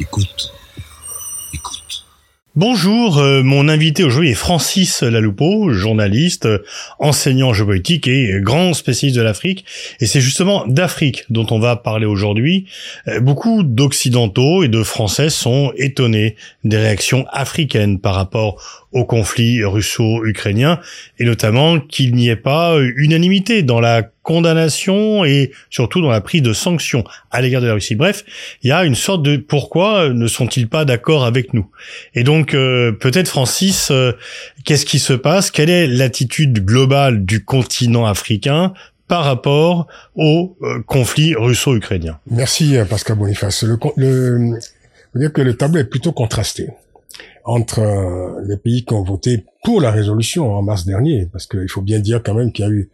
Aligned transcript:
Écoute. 0.00 0.50
Écoute. 1.52 2.06
Bonjour, 2.56 3.18
euh, 3.18 3.42
mon 3.42 3.68
invité 3.68 4.02
aujourd'hui 4.02 4.30
est 4.30 4.34
Francis 4.34 5.02
Laloupeau, 5.02 5.74
journaliste, 5.74 6.48
enseignant 6.98 7.52
géopolitique 7.52 8.08
et 8.08 8.40
grand 8.40 8.72
spécialiste 8.72 9.18
de 9.18 9.22
l'Afrique. 9.22 9.66
Et 10.00 10.06
c'est 10.06 10.22
justement 10.22 10.66
d'Afrique 10.66 11.24
dont 11.28 11.46
on 11.50 11.58
va 11.58 11.76
parler 11.76 12.06
aujourd'hui. 12.06 12.66
Euh, 13.08 13.20
beaucoup 13.20 13.62
d'Occidentaux 13.62 14.64
et 14.64 14.68
de 14.68 14.82
Français 14.82 15.28
sont 15.28 15.70
étonnés 15.76 16.36
des 16.64 16.78
réactions 16.78 17.26
africaines 17.30 18.00
par 18.00 18.14
rapport 18.14 18.88
au 18.92 19.04
conflit 19.04 19.62
russo-ukrainien 19.62 20.80
et 21.18 21.24
notamment 21.24 21.78
qu'il 21.78 22.14
n'y 22.14 22.30
ait 22.30 22.36
pas 22.36 22.78
unanimité 22.96 23.62
dans 23.62 23.80
la 23.80 24.10
condamnation 24.22 25.24
et 25.24 25.50
surtout 25.70 26.00
dans 26.00 26.10
la 26.10 26.20
prise 26.20 26.42
de 26.42 26.52
sanctions 26.52 27.04
à 27.30 27.40
l'égard 27.40 27.62
de 27.62 27.66
la 27.66 27.74
Russie. 27.74 27.94
Bref, 27.94 28.24
il 28.62 28.68
y 28.68 28.72
a 28.72 28.84
une 28.84 28.94
sorte 28.94 29.22
de 29.22 29.36
pourquoi 29.36 30.10
ne 30.10 30.26
sont-ils 30.26 30.68
pas 30.68 30.84
d'accord 30.84 31.24
avec 31.24 31.54
nous? 31.54 31.66
Et 32.14 32.22
donc 32.22 32.54
euh, 32.54 32.92
peut-être 32.92 33.28
Francis, 33.28 33.90
euh, 33.90 34.12
qu'est-ce 34.64 34.86
qui 34.86 34.98
se 34.98 35.12
passe? 35.12 35.50
Quelle 35.50 35.70
est 35.70 35.86
l'attitude 35.86 36.64
globale 36.64 37.24
du 37.24 37.44
continent 37.44 38.06
africain 38.06 38.74
par 39.08 39.24
rapport 39.24 39.86
au 40.14 40.56
euh, 40.62 40.82
conflit 40.86 41.34
russo-ukrainien? 41.34 42.18
Merci 42.30 42.76
Pascal 42.88 43.16
Boniface. 43.16 43.62
Le, 43.62 43.78
le, 43.96 44.58
dire 45.14 45.32
que 45.32 45.40
le 45.40 45.54
tableau 45.56 45.80
est 45.80 45.84
plutôt 45.84 46.12
contrasté 46.12 46.68
entre 47.44 47.80
les 48.46 48.58
pays 48.58 48.84
qui 48.84 48.92
ont 48.92 49.02
voté 49.02 49.44
pour 49.64 49.80
la 49.80 49.90
résolution 49.90 50.54
en 50.54 50.62
mars 50.62 50.84
dernier, 50.84 51.26
parce 51.32 51.46
qu'il 51.46 51.68
faut 51.68 51.80
bien 51.80 51.98
dire 51.98 52.22
quand 52.22 52.34
même 52.34 52.52
qu'il 52.52 52.64
y 52.66 52.68
a 52.68 52.70
eu 52.70 52.90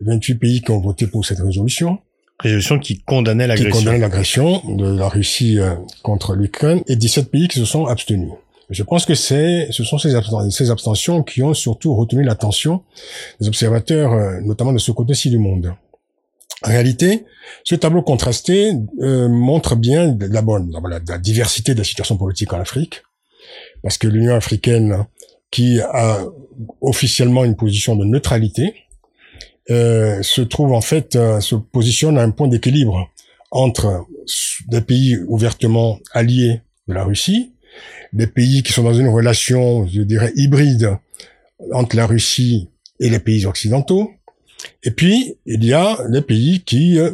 28 0.00 0.34
pays 0.36 0.62
qui 0.62 0.70
ont 0.70 0.80
voté 0.80 1.06
pour 1.06 1.24
cette 1.24 1.40
résolution. 1.40 1.98
Résolution 2.40 2.78
qui 2.78 3.00
condamnait 3.00 3.46
l'agression. 3.46 3.70
Qui 3.70 3.78
condamnait 3.84 3.98
l'agression 3.98 4.62
de 4.66 4.96
la 4.96 5.08
Russie 5.08 5.58
euh, 5.58 5.74
contre 6.02 6.34
l'Ukraine 6.34 6.82
et 6.86 6.96
17 6.96 7.30
pays 7.30 7.48
qui 7.48 7.58
se 7.58 7.64
sont 7.64 7.86
abstenus. 7.86 8.30
Je 8.70 8.82
pense 8.82 9.04
que 9.04 9.14
c'est, 9.14 9.68
ce 9.72 9.82
sont 9.82 9.98
ces, 9.98 10.14
ces 10.50 10.70
abstentions 10.70 11.22
qui 11.22 11.42
ont 11.42 11.54
surtout 11.54 11.94
retenu 11.94 12.22
l'attention 12.22 12.82
des 13.40 13.48
observateurs, 13.48 14.12
euh, 14.12 14.40
notamment 14.42 14.72
de 14.72 14.78
ce 14.78 14.92
côté-ci 14.92 15.28
du 15.28 15.38
monde. 15.38 15.74
En 16.62 16.68
réalité, 16.68 17.24
ce 17.64 17.74
tableau 17.74 18.02
contrasté 18.02 18.72
euh, 19.00 19.28
montre 19.28 19.76
bien 19.76 20.08
d'abord 20.08 20.58
la, 20.58 21.00
la 21.06 21.18
diversité 21.18 21.74
de 21.74 21.78
la 21.78 21.84
situation 21.84 22.16
politique 22.16 22.52
en 22.52 22.60
Afrique, 22.60 23.02
parce 23.82 23.98
que 23.98 24.06
l'Union 24.06 24.34
africaine, 24.34 25.04
qui 25.50 25.80
a 25.80 26.24
officiellement 26.80 27.44
une 27.44 27.56
position 27.56 27.96
de 27.96 28.04
neutralité, 28.04 28.74
euh, 29.70 30.22
se 30.22 30.40
trouve 30.40 30.72
en 30.72 30.80
fait 30.80 31.16
euh, 31.16 31.40
se 31.40 31.54
positionne 31.54 32.18
à 32.18 32.22
un 32.22 32.30
point 32.30 32.48
d'équilibre 32.48 33.10
entre 33.50 34.06
des 34.68 34.80
pays 34.80 35.18
ouvertement 35.26 35.98
alliés 36.12 36.60
de 36.88 36.94
la 36.94 37.04
Russie, 37.04 37.52
des 38.12 38.26
pays 38.26 38.62
qui 38.62 38.72
sont 38.72 38.82
dans 38.82 38.94
une 38.94 39.08
relation, 39.08 39.86
je 39.86 40.02
dirais, 40.02 40.32
hybride 40.36 40.96
entre 41.72 41.96
la 41.96 42.06
Russie 42.06 42.68
et 43.00 43.10
les 43.10 43.18
pays 43.18 43.46
occidentaux. 43.46 44.10
Et 44.82 44.90
puis, 44.90 45.36
il 45.46 45.64
y 45.64 45.72
a 45.72 45.98
les 46.10 46.22
pays 46.22 46.62
qui 46.62 46.98
euh, 46.98 47.10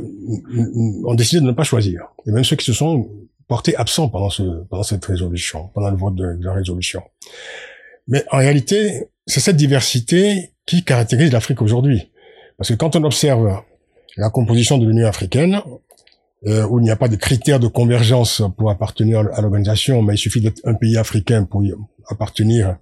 ont 1.05 1.15
décidé 1.15 1.41
de 1.41 1.47
ne 1.47 1.53
pas 1.53 1.65
choisir. 1.65 2.09
Et 2.27 2.33
même 2.33 2.45
ceux 2.45 2.57
qui 2.57 2.65
se 2.65 2.73
sont 2.73 3.09
portés 3.49 3.77
absents 3.77 4.09
pendant, 4.09 4.31
ce, 4.31 4.43
pendant 4.69 4.83
cette 4.83 5.05
résolution, 5.05 5.71
pendant 5.75 5.91
le 5.91 5.97
vote 5.97 6.17
de 6.17 6.39
la 6.41 6.53
résolution. 6.53 7.03
Mais 8.09 8.25
en 8.31 8.39
réalité, 8.39 9.09
c'est 9.27 9.41
cette 9.41 9.57
diversité 9.57 10.51
qui 10.65 10.84
caractérise 10.84 11.33
l'Afrique 11.33 11.62
aujourd'hui. 11.62 12.11
Parce 12.59 12.71
que 12.71 12.75
quand 12.75 12.97
on 12.97 13.05
observe 13.05 13.62
la 14.17 14.31
composition 14.31 14.79
de 14.79 14.87
l'Union 14.87 15.07
africaine, 15.07 15.61
euh, 16.47 16.67
où 16.67 16.79
il 16.79 16.83
n'y 16.83 16.91
a 16.91 16.97
pas 16.97 17.09
de 17.09 17.17
critères 17.17 17.61
de 17.61 17.67
convergence 17.67 18.43
pour 18.56 18.71
appartenir 18.71 19.21
à 19.21 19.41
l'organisation, 19.41 20.03
mais 20.03 20.15
il 20.15 20.19
suffit 20.19 20.41
d'être 20.41 20.61
un 20.65 20.75
pays 20.75 20.97
africain 20.97 21.45
pour 21.45 21.62
appartenir 22.09 22.77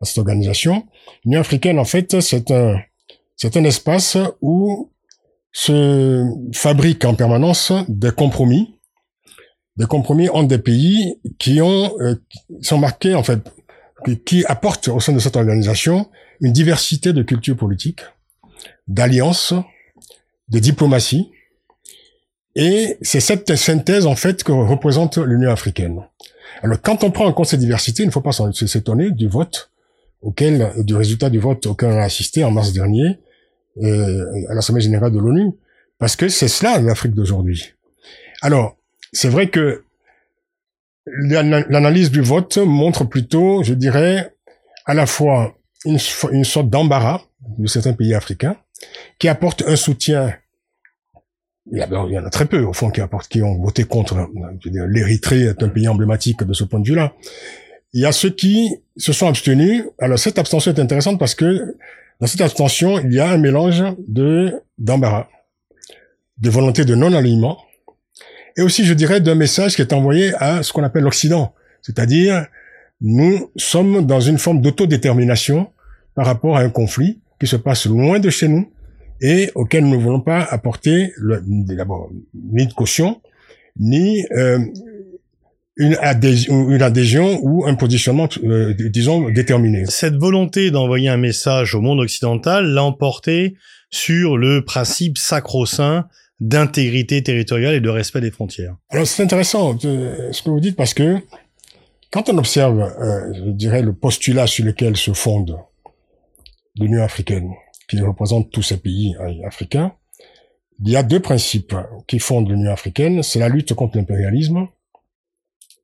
à 0.00 0.04
cette 0.04 0.18
organisation. 0.18 0.86
L'Union 1.24 1.40
africaine, 1.40 1.78
en 1.78 1.84
fait, 1.84 2.20
c'est 2.20 2.50
un, 2.50 2.78
c'est 3.36 3.56
un 3.56 3.64
espace 3.64 4.16
où 4.40 4.90
se 5.52 6.24
fabriquent 6.54 7.04
en 7.06 7.14
permanence 7.14 7.72
des 7.88 8.10
compromis, 8.10 8.76
des 9.76 9.86
compromis 9.86 10.28
entre 10.28 10.48
des 10.48 10.58
pays 10.58 11.18
qui 11.38 11.60
ont, 11.60 11.92
euh, 12.00 12.14
sont 12.62 12.78
marqués, 12.78 13.14
en 13.14 13.22
fait, 13.22 13.40
qui 14.26 14.44
apportent 14.46 14.88
au 14.88 15.00
sein 15.00 15.12
de 15.12 15.18
cette 15.18 15.36
organisation 15.36 16.08
une 16.40 16.52
diversité 16.52 17.12
de 17.12 17.22
cultures 17.22 17.56
politiques, 17.56 18.02
d'alliance, 18.86 19.54
de 20.48 20.58
diplomatie. 20.58 21.30
Et 22.54 22.96
c'est 23.02 23.20
cette 23.20 23.54
synthèse, 23.56 24.06
en 24.06 24.16
fait, 24.16 24.42
que 24.42 24.52
représente 24.52 25.18
l'Union 25.18 25.50
africaine. 25.50 26.02
Alors, 26.62 26.80
quand 26.80 27.04
on 27.04 27.10
prend 27.10 27.26
en 27.26 27.32
compte 27.32 27.46
cette 27.46 27.60
diversité, 27.60 28.02
il 28.02 28.06
ne 28.06 28.10
faut 28.10 28.20
pas 28.20 28.32
s'étonner 28.32 29.10
du 29.10 29.28
vote 29.28 29.70
auquel, 30.22 30.72
du 30.78 30.96
résultat 30.96 31.30
du 31.30 31.38
vote 31.38 31.66
auquel 31.66 31.90
on 31.90 31.98
a 31.98 32.02
assisté 32.02 32.42
en 32.42 32.50
mars 32.50 32.72
dernier 32.72 33.20
euh, 33.82 34.24
à 34.48 34.54
l'Assemblée 34.54 34.82
générale 34.82 35.12
de 35.12 35.18
l'ONU, 35.18 35.52
parce 35.98 36.16
que 36.16 36.28
c'est 36.28 36.48
cela 36.48 36.80
l'Afrique 36.80 37.14
d'aujourd'hui. 37.14 37.74
Alors, 38.42 38.76
c'est 39.12 39.28
vrai 39.28 39.48
que 39.48 39.84
l'analyse 41.06 42.10
du 42.10 42.20
vote 42.20 42.58
montre 42.58 43.04
plutôt, 43.04 43.62
je 43.62 43.74
dirais, 43.74 44.34
à 44.84 44.94
la 44.94 45.06
fois 45.06 45.57
une, 45.84 46.44
sorte 46.44 46.68
d'embarras 46.68 47.22
de 47.58 47.66
certains 47.66 47.92
pays 47.92 48.14
africains, 48.14 48.56
qui 49.18 49.28
apportent 49.28 49.62
un 49.66 49.76
soutien. 49.76 50.34
Il 51.70 51.78
y, 51.78 51.82
en 52.18 52.24
a 52.24 52.30
très 52.30 52.46
peu, 52.46 52.62
au 52.62 52.72
fond, 52.72 52.90
qui 52.90 53.00
apportent, 53.00 53.28
qui 53.28 53.42
ont 53.42 53.58
voté 53.58 53.84
contre. 53.84 54.28
L'Érythrée 54.64 55.42
est 55.42 55.62
un 55.62 55.68
pays 55.68 55.88
emblématique 55.88 56.42
de 56.42 56.52
ce 56.54 56.64
point 56.64 56.80
de 56.80 56.88
vue-là. 56.88 57.12
Il 57.92 58.00
y 58.00 58.06
a 58.06 58.12
ceux 58.12 58.30
qui 58.30 58.76
se 58.96 59.12
sont 59.12 59.28
abstenus. 59.28 59.84
Alors, 59.98 60.18
cette 60.18 60.38
abstention 60.38 60.72
est 60.72 60.80
intéressante 60.80 61.18
parce 61.18 61.34
que 61.34 61.76
dans 62.20 62.26
cette 62.26 62.40
abstention, 62.40 62.98
il 63.00 63.12
y 63.12 63.20
a 63.20 63.30
un 63.30 63.36
mélange 63.36 63.84
de, 64.08 64.62
d'embarras, 64.78 65.28
de 66.38 66.50
volonté 66.50 66.84
de 66.84 66.94
non-alignement, 66.94 67.58
et 68.56 68.62
aussi, 68.62 68.84
je 68.84 68.92
dirais, 68.92 69.20
d'un 69.20 69.36
message 69.36 69.76
qui 69.76 69.82
est 69.82 69.92
envoyé 69.92 70.34
à 70.34 70.64
ce 70.64 70.72
qu'on 70.72 70.82
appelle 70.82 71.04
l'Occident. 71.04 71.54
C'est-à-dire, 71.80 72.46
nous 73.00 73.50
sommes 73.56 74.06
dans 74.06 74.20
une 74.20 74.38
forme 74.38 74.60
d'autodétermination 74.60 75.68
par 76.14 76.26
rapport 76.26 76.56
à 76.56 76.60
un 76.60 76.70
conflit 76.70 77.20
qui 77.40 77.46
se 77.46 77.56
passe 77.56 77.86
loin 77.86 78.18
de 78.18 78.30
chez 78.30 78.48
nous 78.48 78.70
et 79.20 79.50
auquel 79.54 79.84
nous 79.84 79.96
ne 79.96 80.02
voulons 80.02 80.20
pas 80.20 80.42
apporter 80.42 81.12
d'abord 81.40 82.10
ni 82.34 82.66
de 82.66 82.72
caution, 82.72 83.20
ni 83.78 84.24
euh, 84.36 84.58
une, 85.76 85.96
adhésion, 86.00 86.70
une 86.70 86.82
adhésion 86.82 87.38
ou 87.42 87.66
un 87.66 87.74
positionnement, 87.74 88.28
euh, 88.44 88.74
disons, 88.90 89.30
déterminé. 89.30 89.84
Cette 89.86 90.14
volonté 90.14 90.70
d'envoyer 90.70 91.08
un 91.08 91.16
message 91.16 91.74
au 91.74 91.80
monde 91.80 92.00
occidental 92.00 92.66
l'a 92.66 92.82
emporté 92.82 93.56
sur 93.90 94.36
le 94.36 94.64
principe 94.64 95.18
sacro-saint 95.18 96.06
d'intégrité 96.40 97.22
territoriale 97.22 97.74
et 97.74 97.80
de 97.80 97.88
respect 97.88 98.20
des 98.20 98.30
frontières. 98.30 98.76
Alors 98.90 99.06
c'est 99.06 99.22
intéressant 99.22 99.76
euh, 99.84 100.30
ce 100.30 100.42
que 100.42 100.50
vous 100.50 100.60
dites 100.60 100.76
parce 100.76 100.94
que 100.94 101.16
quand 102.10 102.28
on 102.28 102.38
observe, 102.38 102.94
je 103.34 103.50
dirais, 103.50 103.82
le 103.82 103.94
postulat 103.94 104.46
sur 104.46 104.64
lequel 104.64 104.96
se 104.96 105.12
fonde 105.12 105.58
l'Union 106.78 107.02
africaine, 107.02 107.52
qui 107.88 108.00
représente 108.00 108.50
tous 108.50 108.62
ces 108.62 108.76
pays 108.76 109.16
euh, 109.20 109.46
africains, 109.46 109.94
il 110.80 110.90
y 110.90 110.96
a 110.96 111.02
deux 111.02 111.20
principes 111.20 111.74
qui 112.06 112.18
fondent 112.20 112.48
l'Union 112.48 112.70
africaine, 112.70 113.22
c'est 113.22 113.40
la 113.40 113.48
lutte 113.48 113.74
contre 113.74 113.96
l'impérialisme 113.96 114.68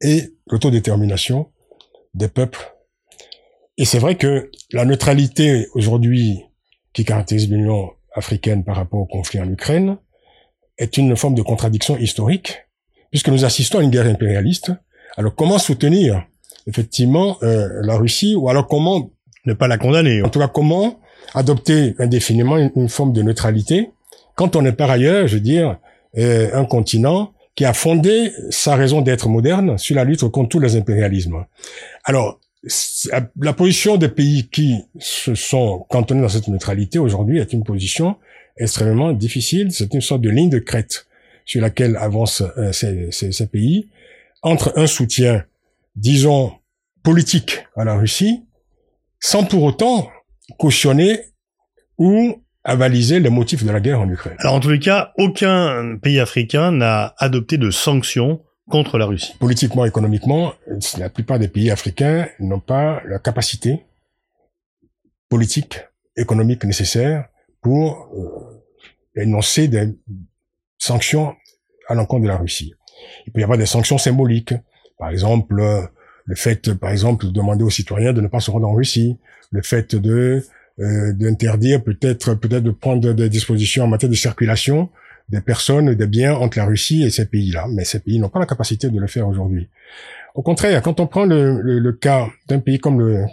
et 0.01 0.35
l'autodétermination 0.47 1.51
des 2.15 2.29
peuples. 2.29 2.73
Et 3.77 3.85
c'est 3.85 3.99
vrai 3.99 4.17
que 4.17 4.51
la 4.73 4.85
neutralité 4.85 5.67
aujourd'hui 5.75 6.45
qui 6.93 7.05
caractérise 7.05 7.51
l'Union 7.51 7.91
africaine 8.15 8.63
par 8.63 8.77
rapport 8.77 9.01
au 9.01 9.07
conflit 9.07 9.41
en 9.41 9.51
Ukraine 9.51 9.97
est 10.79 10.97
une 10.97 11.17
forme 11.17 11.35
de 11.35 11.43
contradiction 11.43 11.97
historique, 11.97 12.57
puisque 13.11 13.31
nous 13.31 13.45
assistons 13.45 13.81
à 13.81 13.83
une 13.83 13.91
guerre 13.91 14.07
impérialiste. 14.07 14.71
Alors 15.17 15.35
comment 15.35 15.59
soutenir 15.59 16.25
effectivement 16.67 17.37
euh, 17.43 17.69
la 17.83 17.97
Russie, 17.97 18.35
ou 18.35 18.49
alors 18.49 18.67
comment 18.67 19.11
ne 19.45 19.53
pas 19.53 19.69
la 19.69 19.79
condamner? 19.79 20.23
En 20.23 20.29
tout 20.29 20.39
cas, 20.39 20.49
comment 20.49 20.99
adopter 21.35 21.95
indéfiniment 21.99 22.57
une, 22.59 22.89
forme 22.89 23.13
de 23.13 23.23
neutralité 23.23 23.91
quand 24.35 24.57
on 24.57 24.65
est 24.65 24.73
par 24.73 24.91
ailleurs, 24.91 25.29
je 25.29 25.35
veux 25.35 25.41
dire, 25.41 25.79
euh, 26.19 26.51
un 26.55 26.65
continent 26.65 27.33
qui 27.55 27.65
a 27.65 27.73
fondé 27.73 28.33
sa 28.51 28.75
raison 28.75 29.01
d'être 29.01 29.29
moderne 29.29 29.79
sur 29.79 29.95
la 29.95 30.03
lutte 30.03 30.25
contre 30.29 30.49
tous 30.49 30.59
les 30.59 30.77
impérialismes? 30.77 31.45
Alors, 32.05 32.41
la 33.41 33.53
position 33.53 33.97
des 33.97 34.09
pays 34.09 34.49
qui 34.49 34.85
se 34.99 35.35
sont 35.35 35.87
cantonnés 35.89 36.23
dans 36.23 36.29
cette 36.29 36.49
neutralité 36.49 36.99
aujourd'hui 36.99 37.39
est 37.39 37.53
une 37.53 37.63
position 37.63 38.17
extrêmement 38.57 39.13
difficile. 39.13 39.71
C'est 39.71 39.93
une 39.95 40.01
sorte 40.01 40.23
de 40.23 40.31
ligne 40.31 40.49
de 40.49 40.59
crête 40.59 41.07
sur 41.45 41.61
laquelle 41.61 41.97
avancent 41.97 42.43
euh, 42.57 42.73
ces, 42.73 43.11
ces 43.13 43.47
pays 43.47 43.87
entre 44.45 44.75
un 44.77 44.87
soutien, 44.87 45.45
disons, 45.97 46.53
politique 47.03 47.67
à 47.77 47.85
la 47.85 47.97
Russie 47.97 48.47
sans 49.19 49.45
pour 49.45 49.63
autant 49.63 50.11
cautionner 50.59 51.19
ou 51.99 52.43
avaliser 52.63 53.21
les 53.21 53.31
motifs 53.31 53.65
de 53.65 53.71
la 53.71 53.81
guerre 53.81 54.01
en 54.01 54.09
Ukraine. 54.09 54.37
Alors 54.39 54.55
en 54.55 54.61
tous 54.61 54.71
les 54.71 54.79
cas, 54.79 55.13
aucun 55.19 55.97
pays 55.97 56.21
africain 56.21 56.73
n'a 56.73 57.15
adopté 57.19 57.57
de 57.57 57.71
sanctions 57.71 58.43
contre 58.69 58.99
la 58.99 59.07
Russie. 59.07 59.35
Politiquement, 59.41 59.87
économiquement, 59.87 60.53
la 60.99 61.09
plupart 61.09 61.39
des 61.39 61.49
pays 61.49 61.71
africains 61.71 62.29
n'ont 62.39 62.61
pas 62.61 63.03
la 63.07 63.19
capacité 63.19 63.85
politique, 65.29 65.81
économique 66.17 66.65
nécessaire 66.65 67.29
pour 67.63 68.11
euh, 68.15 69.23
énoncer 69.23 69.69
des 69.69 69.95
sanctions 70.79 71.35
à 71.89 71.95
l'encontre 71.95 72.25
de 72.25 72.29
la 72.29 72.37
Russie. 72.37 72.75
Il 73.27 73.33
peut 73.33 73.41
y 73.41 73.43
avoir 73.43 73.59
des 73.59 73.67
sanctions 73.67 73.99
symboliques. 73.99 74.55
Par 74.99 75.11
exemple, 75.11 75.59
euh, 75.61 75.83
le 76.25 76.35
fait, 76.35 76.73
par 76.75 76.91
exemple, 76.91 77.27
de 77.27 77.31
demander 77.31 77.65
aux 77.65 77.71
citoyens 77.71 78.13
de 78.13 78.21
ne 78.21 78.29
pas 78.29 78.41
se 78.41 78.51
rendre 78.51 78.69
en 78.69 78.75
Russie, 78.75 79.19
le 79.51 79.63
fait 79.63 79.95
de 79.95 80.43
euh, 80.81 81.13
d'interdire 81.13 81.85
peut-être 81.85 82.35
peut-être 82.35 82.65
de 82.65 82.73
prendre 82.73 83.13
des 83.13 83.29
dispositions 83.29 83.85
en 83.85 83.87
matière 83.87 84.11
de 84.11 84.17
circulation 84.17 84.91
des 85.29 85.41
personnes, 85.41 85.95
des 85.95 86.07
biens 86.07 86.35
entre 86.35 86.59
la 86.59 86.65
Russie 86.65 87.03
et 87.03 87.11
ces 87.11 87.27
pays-là. 87.27 87.67
Mais 87.71 87.85
ces 87.85 88.01
pays 88.01 88.19
n'ont 88.19 88.29
pas 88.29 88.41
la 88.41 88.47
capacité 88.47 88.91
de 88.91 88.99
le 88.99 89.07
faire 89.07 89.27
aujourd'hui. 89.29 89.69
Au 90.35 90.43
contraire, 90.43 90.83
quand 90.83 91.01
on 91.01 91.07
prend 91.07 91.25
le, 91.25 91.61
le, 91.61 91.93
cas 91.93 92.29
d'un 92.49 92.59
pays 92.59 92.79
comme 92.79 92.99
le, 93.01 93.25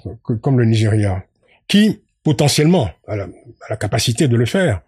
comme 0.41 0.59
le 0.59 0.65
Nigeria, 0.65 1.25
qui 1.67 1.99
potentiellement 2.23 2.89
a 3.07 3.15
la, 3.15 3.23
a 3.23 3.69
la 3.71 3.75
capacité 3.75 4.27
de 4.27 4.37
le 4.37 4.45
faire, 4.45 4.81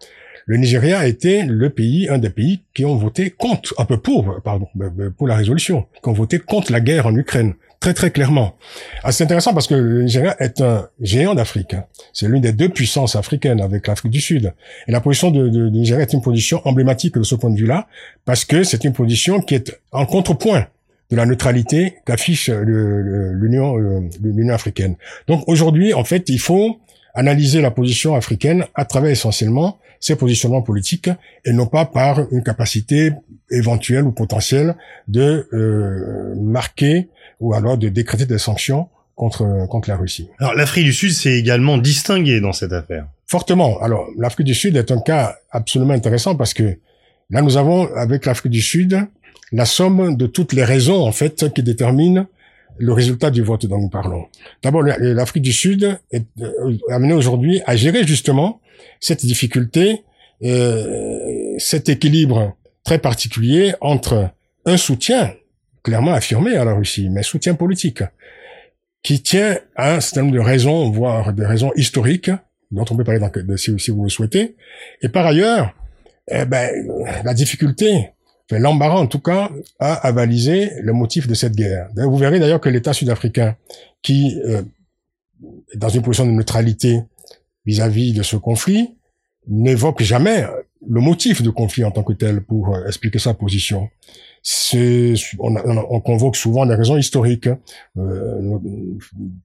le 0.46 0.56
Nigeria 0.56 0.98
a 0.98 1.06
été 1.06 1.42
le 1.42 1.70
pays, 1.70 2.08
un 2.08 2.18
des 2.18 2.30
pays 2.30 2.62
qui 2.74 2.84
ont 2.84 2.96
voté 2.96 3.30
contre, 3.30 3.74
un 3.78 3.84
peu 3.84 3.98
pour, 3.98 4.40
pardon, 4.42 4.68
pour 5.16 5.26
la 5.26 5.36
résolution, 5.36 5.86
qui 6.02 6.08
ont 6.08 6.12
voté 6.12 6.38
contre 6.38 6.72
la 6.72 6.80
guerre 6.80 7.06
en 7.06 7.14
Ukraine 7.14 7.54
très 7.84 7.92
très 7.92 8.10
clairement. 8.10 8.54
Ah, 9.02 9.12
c'est 9.12 9.24
intéressant 9.24 9.52
parce 9.52 9.66
que 9.66 9.74
le 9.74 10.04
Nigeria 10.04 10.34
est 10.40 10.62
un 10.62 10.88
géant 11.02 11.34
d'Afrique. 11.34 11.76
C'est 12.14 12.26
l'une 12.26 12.40
des 12.40 12.54
deux 12.54 12.70
puissances 12.70 13.14
africaines 13.14 13.60
avec 13.60 13.86
l'Afrique 13.86 14.10
du 14.10 14.22
Sud. 14.22 14.54
Et 14.88 14.92
la 14.92 15.02
position 15.02 15.30
de, 15.30 15.68
Nigeria 15.68 16.02
est 16.02 16.14
une 16.14 16.22
position 16.22 16.62
emblématique 16.64 17.18
de 17.18 17.22
ce 17.22 17.34
point 17.34 17.50
de 17.50 17.58
vue-là 17.58 17.86
parce 18.24 18.46
que 18.46 18.64
c'est 18.64 18.84
une 18.84 18.94
position 18.94 19.42
qui 19.42 19.54
est 19.54 19.78
en 19.92 20.06
contrepoint 20.06 20.66
de 21.10 21.16
la 21.16 21.26
neutralité 21.26 21.96
qu'affiche 22.06 22.48
l'Union 22.48 23.76
l'Union 24.22 24.54
africaine. 24.54 24.96
Donc 25.28 25.44
aujourd'hui, 25.46 25.92
en 25.92 26.04
fait, 26.04 26.30
il 26.30 26.40
faut 26.40 26.78
analyser 27.14 27.60
la 27.60 27.70
position 27.70 28.14
africaine 28.14 28.64
à 28.74 28.86
travers 28.86 29.10
essentiellement 29.10 29.78
ses 30.04 30.16
positionnements 30.16 30.60
politiques 30.60 31.08
et 31.46 31.52
non 31.54 31.66
pas 31.66 31.86
par 31.86 32.30
une 32.30 32.42
capacité 32.42 33.12
éventuelle 33.50 34.04
ou 34.04 34.12
potentielle 34.12 34.76
de 35.08 35.48
euh, 35.54 36.34
marquer 36.36 37.08
ou 37.40 37.54
alors 37.54 37.78
de 37.78 37.88
décréter 37.88 38.26
des 38.26 38.36
sanctions 38.36 38.88
contre 39.14 39.66
contre 39.70 39.88
la 39.88 39.96
Russie. 39.96 40.28
Alors 40.40 40.52
l'Afrique 40.54 40.84
du 40.84 40.92
Sud 40.92 41.12
s'est 41.12 41.38
également 41.38 41.78
distinguée 41.78 42.42
dans 42.42 42.52
cette 42.52 42.74
affaire. 42.74 43.06
Fortement. 43.26 43.80
Alors 43.80 44.06
l'Afrique 44.18 44.46
du 44.46 44.54
Sud 44.54 44.76
est 44.76 44.90
un 44.92 45.00
cas 45.00 45.36
absolument 45.50 45.94
intéressant 45.94 46.34
parce 46.36 46.52
que 46.52 46.76
là 47.30 47.40
nous 47.40 47.56
avons 47.56 47.90
avec 47.94 48.26
l'Afrique 48.26 48.52
du 48.52 48.60
Sud 48.60 49.08
la 49.52 49.64
somme 49.64 50.18
de 50.18 50.26
toutes 50.26 50.52
les 50.52 50.64
raisons 50.64 51.02
en 51.02 51.12
fait 51.12 51.50
qui 51.54 51.62
déterminent 51.62 52.26
le 52.78 52.92
résultat 52.92 53.30
du 53.30 53.42
vote 53.42 53.66
dont 53.66 53.78
nous 53.78 53.88
parlons. 53.88 54.26
D'abord, 54.62 54.82
l'Afrique 54.82 55.42
du 55.42 55.52
Sud 55.52 55.98
est 56.10 56.26
euh, 56.40 56.76
amenée 56.90 57.12
aujourd'hui 57.12 57.62
à 57.66 57.76
gérer 57.76 58.04
justement 58.04 58.60
cette 59.00 59.24
difficulté, 59.24 60.02
euh, 60.42 61.54
cet 61.58 61.88
équilibre 61.88 62.56
très 62.84 62.98
particulier 62.98 63.74
entre 63.80 64.30
un 64.66 64.76
soutien 64.76 65.34
clairement 65.82 66.12
affirmé 66.12 66.56
à 66.56 66.64
la 66.64 66.74
Russie, 66.74 67.08
mais 67.10 67.22
soutien 67.22 67.54
politique, 67.54 68.02
qui 69.02 69.22
tient 69.22 69.58
à 69.76 69.94
un 69.94 70.00
certain 70.00 70.22
nombre 70.22 70.34
de 70.34 70.40
raisons, 70.40 70.90
voire 70.90 71.32
des 71.32 71.44
raisons 71.44 71.72
historiques, 71.76 72.30
dont 72.70 72.86
on 72.90 72.96
peut 72.96 73.04
parler 73.04 73.20
si, 73.56 73.90
vous 73.90 74.04
le 74.04 74.08
souhaitez. 74.08 74.56
Et 75.02 75.10
par 75.10 75.26
ailleurs, 75.26 75.74
eh 76.28 76.46
ben, 76.46 76.70
la 77.22 77.34
difficulté, 77.34 78.10
l'embarras 78.50 79.00
en 79.00 79.06
tout 79.06 79.20
cas, 79.20 79.50
à 79.78 79.94
avaliser 80.06 80.70
le 80.80 80.92
motif 80.92 81.26
de 81.26 81.34
cette 81.34 81.54
guerre. 81.54 81.88
Vous 81.96 82.16
verrez 82.16 82.38
d'ailleurs 82.38 82.60
que 82.60 82.68
l'État 82.68 82.92
sud-africain, 82.92 83.56
qui 84.02 84.40
euh, 84.44 84.62
est 85.72 85.78
dans 85.78 85.88
une 85.88 86.02
position 86.02 86.26
de 86.26 86.32
neutralité 86.32 87.02
vis-à-vis 87.64 88.12
-vis 88.12 88.16
de 88.16 88.22
ce 88.22 88.36
conflit, 88.36 88.94
n'évoque 89.48 90.02
jamais 90.02 90.46
le 90.86 91.00
motif 91.00 91.42
de 91.42 91.50
conflit 91.50 91.84
en 91.84 91.90
tant 91.90 92.02
que 92.02 92.12
tel 92.12 92.42
pour 92.42 92.74
euh, 92.74 92.86
expliquer 92.86 93.18
sa 93.18 93.34
position. 93.34 93.88
On, 95.38 95.56
on, 95.56 96.00
convoque 96.00 96.36
souvent 96.36 96.66
des 96.66 96.74
raisons 96.74 96.98
historiques 96.98 97.48
euh, 97.96 98.58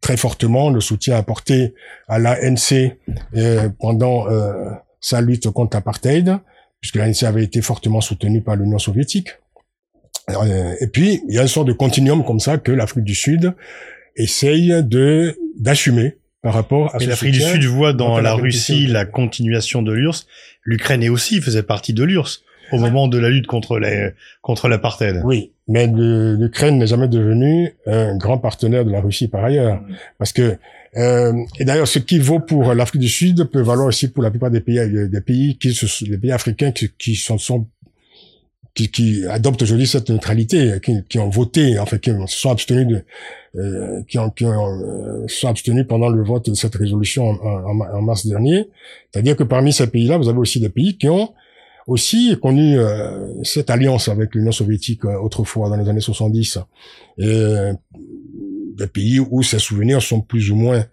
très 0.01 0.17
fortement 0.17 0.69
le 0.69 0.81
soutien 0.81 1.15
apporté 1.15 1.73
à 2.09 2.19
l'ANC 2.19 2.97
euh, 3.35 3.69
pendant 3.79 4.29
euh, 4.29 4.71
sa 4.99 5.21
lutte 5.21 5.49
contre 5.51 5.77
l'apartheid 5.77 6.37
puisque 6.81 6.95
l'ANC 6.95 7.23
avait 7.23 7.43
été 7.43 7.61
fortement 7.61 8.01
soutenue 8.01 8.41
par 8.41 8.55
l'Union 8.55 8.79
soviétique 8.79 9.29
euh, 10.29 10.75
et 10.79 10.87
puis 10.87 11.21
il 11.27 11.35
y 11.35 11.39
a 11.39 11.41
une 11.41 11.47
sorte 11.47 11.67
de 11.67 11.73
continuum 11.73 12.23
comme 12.23 12.39
ça 12.39 12.57
que 12.57 12.71
l'Afrique 12.71 13.03
du 13.03 13.15
Sud 13.15 13.53
essaye 14.15 14.83
de 14.83 15.37
d'assumer 15.57 16.17
par 16.41 16.53
rapport 16.53 16.95
à 16.95 17.01
Et 17.01 17.05
l'Afrique 17.05 17.33
du 17.33 17.41
Sud 17.41 17.63
voit 17.65 17.93
dans 17.93 18.19
la 18.19 18.33
Russie 18.33 18.87
la 18.87 19.05
continuation 19.05 19.81
de 19.81 19.91
l'URSS. 19.91 20.27
L'Ukraine 20.63 21.07
aussi 21.09 21.41
faisait 21.41 21.63
partie 21.63 21.93
de 21.93 22.03
l'URSS 22.03 22.43
au 22.71 22.77
moment 22.77 23.07
de 23.07 23.17
la 23.17 23.29
lutte 23.29 23.47
contre 23.47 23.79
les 23.79 24.11
contre 24.41 24.67
l'apartheid. 24.67 25.21
Oui, 25.23 25.51
mais 25.67 25.87
l'Ukraine 25.87 26.77
n'est 26.77 26.87
jamais 26.87 27.07
devenue 27.07 27.75
un 27.87 28.15
grand 28.15 28.37
partenaire 28.37 28.85
de 28.85 28.91
la 28.91 29.01
Russie 29.01 29.27
par 29.27 29.43
ailleurs, 29.43 29.77
mm. 29.77 29.95
parce 30.17 30.33
que 30.33 30.57
euh, 30.97 31.33
et 31.59 31.65
d'ailleurs 31.65 31.87
ce 31.87 31.99
qui 31.99 32.19
vaut 32.19 32.39
pour 32.39 32.73
l'Afrique 32.73 33.01
du 33.01 33.09
Sud 33.09 33.43
peut 33.45 33.61
valoir 33.61 33.87
aussi 33.87 34.07
pour 34.07 34.23
la 34.23 34.31
plupart 34.31 34.49
des 34.49 34.61
pays 34.61 34.79
des 34.89 35.21
pays 35.21 35.57
qui 35.57 35.77
des 36.09 36.17
pays 36.17 36.31
africains 36.31 36.71
qui, 36.71 36.89
qui 36.97 37.15
sont, 37.15 37.37
sont 37.37 37.67
qui, 38.73 38.89
qui, 38.89 39.25
adoptent 39.25 39.61
aujourd'hui 39.63 39.87
cette 39.87 40.09
neutralité, 40.09 40.79
qui, 40.81 41.03
qui, 41.09 41.19
ont 41.19 41.29
voté, 41.29 41.79
en 41.79 41.85
fait, 41.85 41.99
qui 41.99 42.11
se 42.11 42.37
sont 42.37 42.51
abstenus 42.51 42.87
de, 42.87 43.03
euh, 43.59 44.01
qui, 44.07 44.17
ont, 44.19 44.29
qui 44.29 44.45
ont, 44.45 44.81
euh, 44.81 45.27
sont 45.27 45.49
abstenus 45.49 45.85
pendant 45.87 46.07
le 46.07 46.23
vote 46.23 46.49
de 46.49 46.55
cette 46.55 46.75
résolution 46.75 47.29
en, 47.29 47.79
en 47.79 48.01
mars 48.01 48.25
dernier. 48.27 48.69
C'est-à-dire 49.11 49.35
que 49.35 49.43
parmi 49.43 49.73
ces 49.73 49.87
pays-là, 49.87 50.17
vous 50.17 50.29
avez 50.29 50.37
aussi 50.37 50.59
des 50.59 50.69
pays 50.69 50.97
qui 50.97 51.09
ont 51.09 51.33
aussi 51.89 52.37
connu 52.41 52.77
euh, 52.77 53.43
cette 53.43 53.71
alliance 53.71 54.09
avec 54.09 54.35
l'Union 54.35 54.51
soviétique 54.51 55.03
euh, 55.05 55.19
autrefois 55.19 55.69
dans 55.69 55.75
les 55.75 55.89
années 55.89 55.99
70 55.99 56.59
et 57.17 57.25
euh, 57.25 57.73
des 58.79 58.87
pays 58.87 59.19
où 59.19 59.43
ces 59.43 59.59
souvenirs 59.59 60.01
sont 60.01 60.21
plus 60.21 60.51
ou 60.51 60.55
moins 60.55 60.85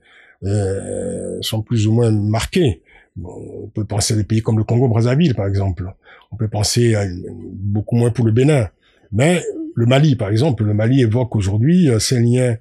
sont 1.40 1.62
plus 1.62 1.86
ou 1.86 1.92
moins 1.92 2.10
marqués. 2.10 2.82
on 3.24 3.68
peut 3.74 3.84
penser 3.84 4.14
à 4.14 4.16
des 4.18 4.24
pays 4.24 4.42
comme 4.42 4.58
le 4.58 4.64
Congo 4.64 4.86
Brazzaville 4.86 5.34
par 5.34 5.46
exemple. 5.46 5.92
On 6.30 6.36
peut 6.36 6.48
penser 6.48 6.94
à 6.94 7.04
beaucoup 7.52 7.96
moins 7.96 8.10
pour 8.10 8.26
le 8.26 8.32
Bénin, 8.32 8.68
mais 9.10 9.42
le 9.74 9.86
Mali 9.86 10.14
par 10.14 10.28
exemple, 10.28 10.64
le 10.64 10.74
Mali 10.74 11.00
évoque 11.00 11.34
aujourd'hui 11.34 11.88
ses 11.98 12.20
liens 12.20 12.56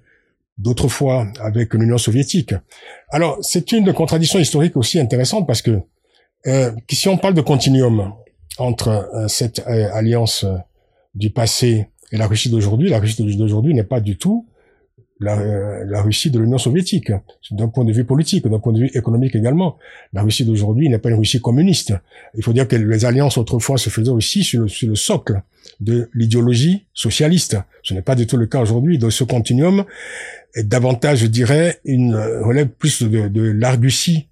d'autrefois 0.57 1.27
avec 1.41 1.73
l'Union 1.73 1.97
soviétique. 1.97 2.55
Alors 3.09 3.37
c'est 3.41 3.73
une 3.73 3.91
contradiction 3.93 4.39
historique 4.39 4.77
aussi 4.77 4.97
intéressante 4.99 5.45
parce 5.45 5.61
que 5.61 5.81
euh, 6.47 6.71
si 6.89 7.09
on 7.09 7.17
parle 7.17 7.33
de 7.33 7.41
continuum, 7.41 8.13
entre 8.57 9.09
euh, 9.13 9.27
cette 9.27 9.59
euh, 9.67 9.89
alliance 9.93 10.43
euh, 10.43 10.57
du 11.13 11.29
passé 11.29 11.87
et 12.11 12.17
la 12.17 12.27
Russie 12.27 12.49
d'aujourd'hui, 12.49 12.89
la 12.89 12.99
Russie 12.99 13.23
d'aujourd'hui 13.37 13.73
n'est 13.73 13.83
pas 13.83 13.99
du 13.99 14.17
tout 14.17 14.45
la, 15.19 15.83
la 15.85 16.01
Russie 16.01 16.29
de 16.29 16.39
l'Union 16.39 16.57
soviétique, 16.57 17.11
d'un 17.51 17.67
point 17.69 17.85
de 17.85 17.93
vue 17.93 18.03
politique, 18.03 18.47
d'un 18.47 18.59
point 18.59 18.73
de 18.73 18.79
vue 18.79 18.91
économique 18.93 19.35
également. 19.35 19.77
La 20.13 20.21
Russie 20.23 20.45
d'aujourd'hui 20.45 20.89
n'est 20.89 20.99
pas 20.99 21.09
une 21.09 21.15
Russie 21.15 21.39
communiste. 21.39 21.93
Il 22.35 22.43
faut 22.43 22.53
dire 22.53 22.67
que 22.67 22.75
les 22.75 23.05
alliances 23.05 23.37
autrefois 23.37 23.77
se 23.77 23.89
faisaient 23.89 24.09
aussi 24.09 24.43
sur 24.43 24.63
le, 24.63 24.67
sur 24.67 24.89
le 24.89 24.95
socle 24.95 25.41
de 25.79 26.09
l'idéologie 26.13 26.85
socialiste. 26.93 27.57
Ce 27.83 27.93
n'est 27.93 28.01
pas 28.01 28.15
du 28.15 28.27
tout 28.27 28.37
le 28.37 28.45
cas 28.45 28.61
aujourd'hui. 28.61 28.97
Dans 28.97 29.09
ce 29.09 29.23
continuum 29.23 29.85
est 30.53 30.63
davantage, 30.63 31.19
je 31.19 31.27
dirais, 31.27 31.79
une 31.85 32.15
relève 32.15 32.67
plus 32.67 33.01
de, 33.03 33.27
de 33.27 33.41
l'argutie 33.51 34.27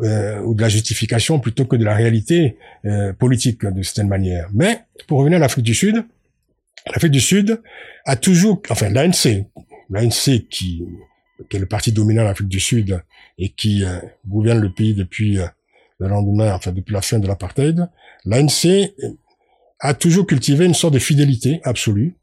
euh, 0.00 0.40
ou 0.42 0.54
de 0.54 0.60
la 0.60 0.68
justification 0.68 1.38
plutôt 1.38 1.66
que 1.66 1.76
de 1.76 1.84
la 1.84 1.94
réalité 1.94 2.56
euh, 2.84 3.12
politique 3.12 3.64
de 3.64 3.82
certaine 3.82 4.08
manière. 4.08 4.48
Mais 4.52 4.80
pour 5.06 5.18
revenir 5.20 5.36
à 5.36 5.40
l'Afrique 5.40 5.64
du 5.64 5.74
Sud, 5.74 6.04
l'Afrique 6.92 7.12
du 7.12 7.20
Sud 7.20 7.60
a 8.04 8.16
toujours, 8.16 8.60
enfin 8.70 8.88
l'ANC, 8.90 9.46
l'ANC 9.90 10.48
qui, 10.48 10.84
est 11.52 11.58
le 11.58 11.66
parti 11.66 11.92
dominant 11.92 12.24
en 12.24 12.28
Afrique 12.28 12.48
du 12.48 12.60
Sud 12.60 13.02
et 13.38 13.50
qui 13.50 13.84
euh, 13.84 13.98
gouverne 14.26 14.60
le 14.60 14.72
pays 14.72 14.94
depuis 14.94 15.38
euh, 15.38 15.46
le 15.98 16.08
lendemain, 16.08 16.54
enfin 16.54 16.72
depuis 16.72 16.92
la 16.92 17.02
fin 17.02 17.18
de 17.18 17.26
l'apartheid, 17.26 17.88
l'ANC 18.24 18.92
a 19.80 19.94
toujours 19.94 20.26
cultivé 20.26 20.64
une 20.64 20.74
sorte 20.74 20.94
de 20.94 20.98
fidélité 20.98 21.60
absolue 21.64 22.16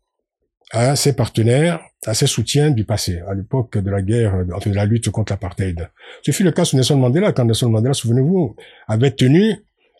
à 0.71 0.95
ses 0.95 1.13
partenaires 1.13 1.79
à 2.05 2.13
ses 2.13 2.27
soutiens 2.27 2.71
du 2.71 2.83
passé, 2.83 3.21
à 3.27 3.33
l'époque 3.33 3.77
de 3.77 3.89
la 3.89 4.01
guerre, 4.01 4.43
de 4.45 4.73
la 4.73 4.85
lutte 4.85 5.09
contre 5.09 5.33
l'apartheid. 5.33 5.89
Ce 6.23 6.31
fut 6.31 6.43
le 6.43 6.51
cas 6.51 6.65
sous 6.65 6.75
Nelson 6.75 6.97
Mandela, 6.97 7.31
quand 7.31 7.45
Nelson 7.45 7.69
Mandela, 7.69 7.93
souvenez-vous, 7.93 8.55
avait 8.87 9.11
tenu 9.11 9.55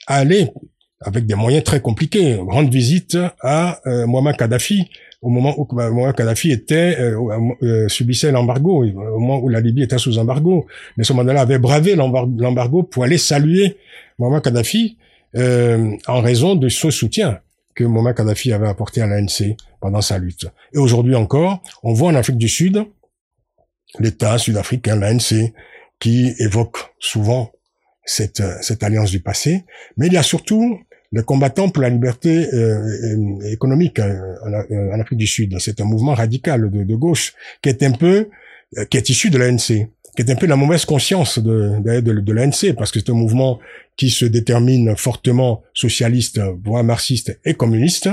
à 0.08 0.16
aller, 0.16 0.52
avec 1.00 1.26
des 1.26 1.36
moyens 1.36 1.64
très 1.64 1.80
compliqués, 1.80 2.36
rendre 2.36 2.72
visite 2.72 3.18
à 3.42 3.80
euh, 3.86 4.34
Kadhafi, 4.34 4.90
au 5.22 5.30
moment 5.30 5.54
où 5.58 5.66
Kadhafi 5.66 6.52
était, 6.52 7.00
euh, 7.00 7.54
euh, 7.62 7.88
subissait 7.88 8.32
l'embargo, 8.32 8.84
au 8.84 9.20
moment 9.20 9.40
où 9.40 9.50
la 9.50 9.60
Libye 9.60 9.84
était 9.84 10.00
sous 10.00 10.18
embargo. 10.18 10.66
Nelson 10.98 11.14
Mandela 11.14 11.42
avait 11.42 11.60
bravé 11.60 11.96
l'embargo 11.96 12.84
pour 12.84 13.04
aller 13.04 13.20
saluer 13.20 13.78
Muammar 14.18 14.42
Kadhafi 14.42 14.98
en 15.36 16.22
raison 16.22 16.56
de 16.56 16.70
son 16.70 16.92
soutien 16.92 17.40
que 17.76 17.84
Muammar 17.84 18.16
Kadhafi 18.16 18.52
avait 18.52 18.68
apporté 18.68 19.02
à 19.02 19.08
l'ANC 19.08 19.56
pendant 19.80 20.02
sa 20.02 20.18
lutte. 20.18 20.48
Et 20.74 20.78
aujourd'hui 20.78 21.16
encore, 21.16 21.62
on 21.84 21.94
voit 21.94 22.12
en 22.12 22.16
Afrique 22.16 22.38
du 22.38 22.50
Sud 22.50 22.84
l'État 24.00 24.38
sud-africain, 24.38 24.96
l'ANC, 24.96 25.54
qui 26.00 26.34
évoque 26.40 26.78
souvent 27.00 27.52
cette, 28.06 28.42
cette 28.62 28.84
alliance 28.84 29.12
du 29.12 29.20
passé, 29.20 29.66
mais 29.98 30.08
il 30.08 30.14
y 30.14 30.18
a 30.18 30.24
surtout 30.24 30.80
les 31.12 31.24
combattants 31.24 31.70
pour 31.70 31.84
la 31.84 31.90
liberté 31.90 32.48
euh, 32.54 33.40
économique 33.52 34.00
euh, 34.00 34.36
en, 34.94 35.00
Afrique 35.00 35.20
du 35.20 35.28
Sud. 35.28 35.58
C'est 35.60 35.82
un 35.82 35.86
mouvement 35.86 36.14
radical 36.14 36.70
de, 36.72 36.84
de, 36.84 36.96
gauche 36.96 37.34
qui 37.62 37.70
est 37.70 37.84
un 37.84 37.92
peu, 37.92 38.30
euh, 38.78 38.86
qui 38.86 38.98
est 38.98 39.10
issu 39.10 39.30
de 39.30 39.38
l'ANC 39.38 39.88
qui 40.16 40.24
est 40.24 40.30
un 40.30 40.36
peu 40.36 40.46
la 40.46 40.56
mauvaise 40.56 40.86
conscience 40.86 41.40
de, 41.40 41.80
de, 41.80 42.20
de, 42.20 42.34
l'ANC, 42.34 42.76
parce 42.78 42.92
que 42.92 43.00
c'est 43.00 43.10
un 43.10 43.16
mouvement 43.16 43.60
qui 43.96 44.10
se 44.10 44.26
détermine 44.26 44.96
fortement 44.98 45.64
socialiste, 45.74 46.42
voire 46.64 46.84
marxiste 46.84 47.40
et 47.46 47.54
communiste, 47.54 48.10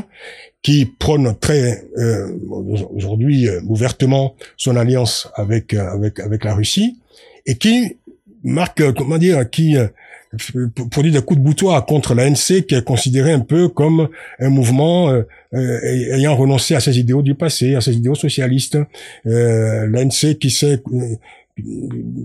qui 0.62 0.87
prône 0.87 1.37
très 1.38 1.85
euh, 1.99 2.28
aujourd'hui 2.95 3.49
euh, 3.49 3.61
ouvertement 3.67 4.35
son 4.57 4.76
alliance 4.76 5.28
avec 5.35 5.75
euh, 5.75 5.90
avec 5.93 6.21
avec 6.21 6.45
la 6.45 6.55
Russie 6.55 6.99
et 7.47 7.57
qui 7.57 7.97
marque 8.43 8.93
comment 8.95 9.19
dire 9.19 9.49
qui 9.49 9.76
produit 10.91 11.11
des 11.11 11.23
coups 11.23 11.41
de 11.41 11.45
boutoir 11.45 11.85
contre 11.87 12.15
l'ANC 12.15 12.67
qui 12.67 12.75
est 12.75 12.85
considéré 12.85 13.33
un 13.33 13.41
peu 13.41 13.69
comme 13.69 14.09
un 14.39 14.51
mouvement 14.51 15.11
ayant 15.53 16.37
renoncé 16.37 16.75
à 16.75 16.81
ses 16.81 16.99
idéaux 16.99 17.23
du 17.23 17.35
passé, 17.35 17.75
à 17.75 17.81
ses 17.81 17.97
idéaux 17.97 18.15
socialistes. 18.15 18.79
Euh, 19.27 19.87
L'ANC 19.87 20.39
qui 20.39 20.51
s'est 20.51 20.83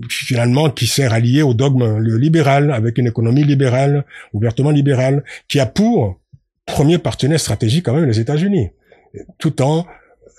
finalement 0.08 0.70
qui 0.70 0.86
s'est 0.86 1.08
rallié 1.08 1.42
au 1.42 1.54
dogme 1.54 1.98
libéral, 1.98 2.70
avec 2.70 2.98
une 2.98 3.06
économie 3.06 3.44
libérale, 3.44 4.04
ouvertement 4.32 4.70
libérale, 4.70 5.24
qui 5.48 5.58
a 5.60 5.66
pour 5.66 6.20
premier 6.66 6.98
partenaire 6.98 7.40
stratégique 7.40 7.84
quand 7.84 7.94
même 7.94 8.06
les 8.06 8.20
États-Unis, 8.20 8.70
tout 9.38 9.60
en 9.60 9.86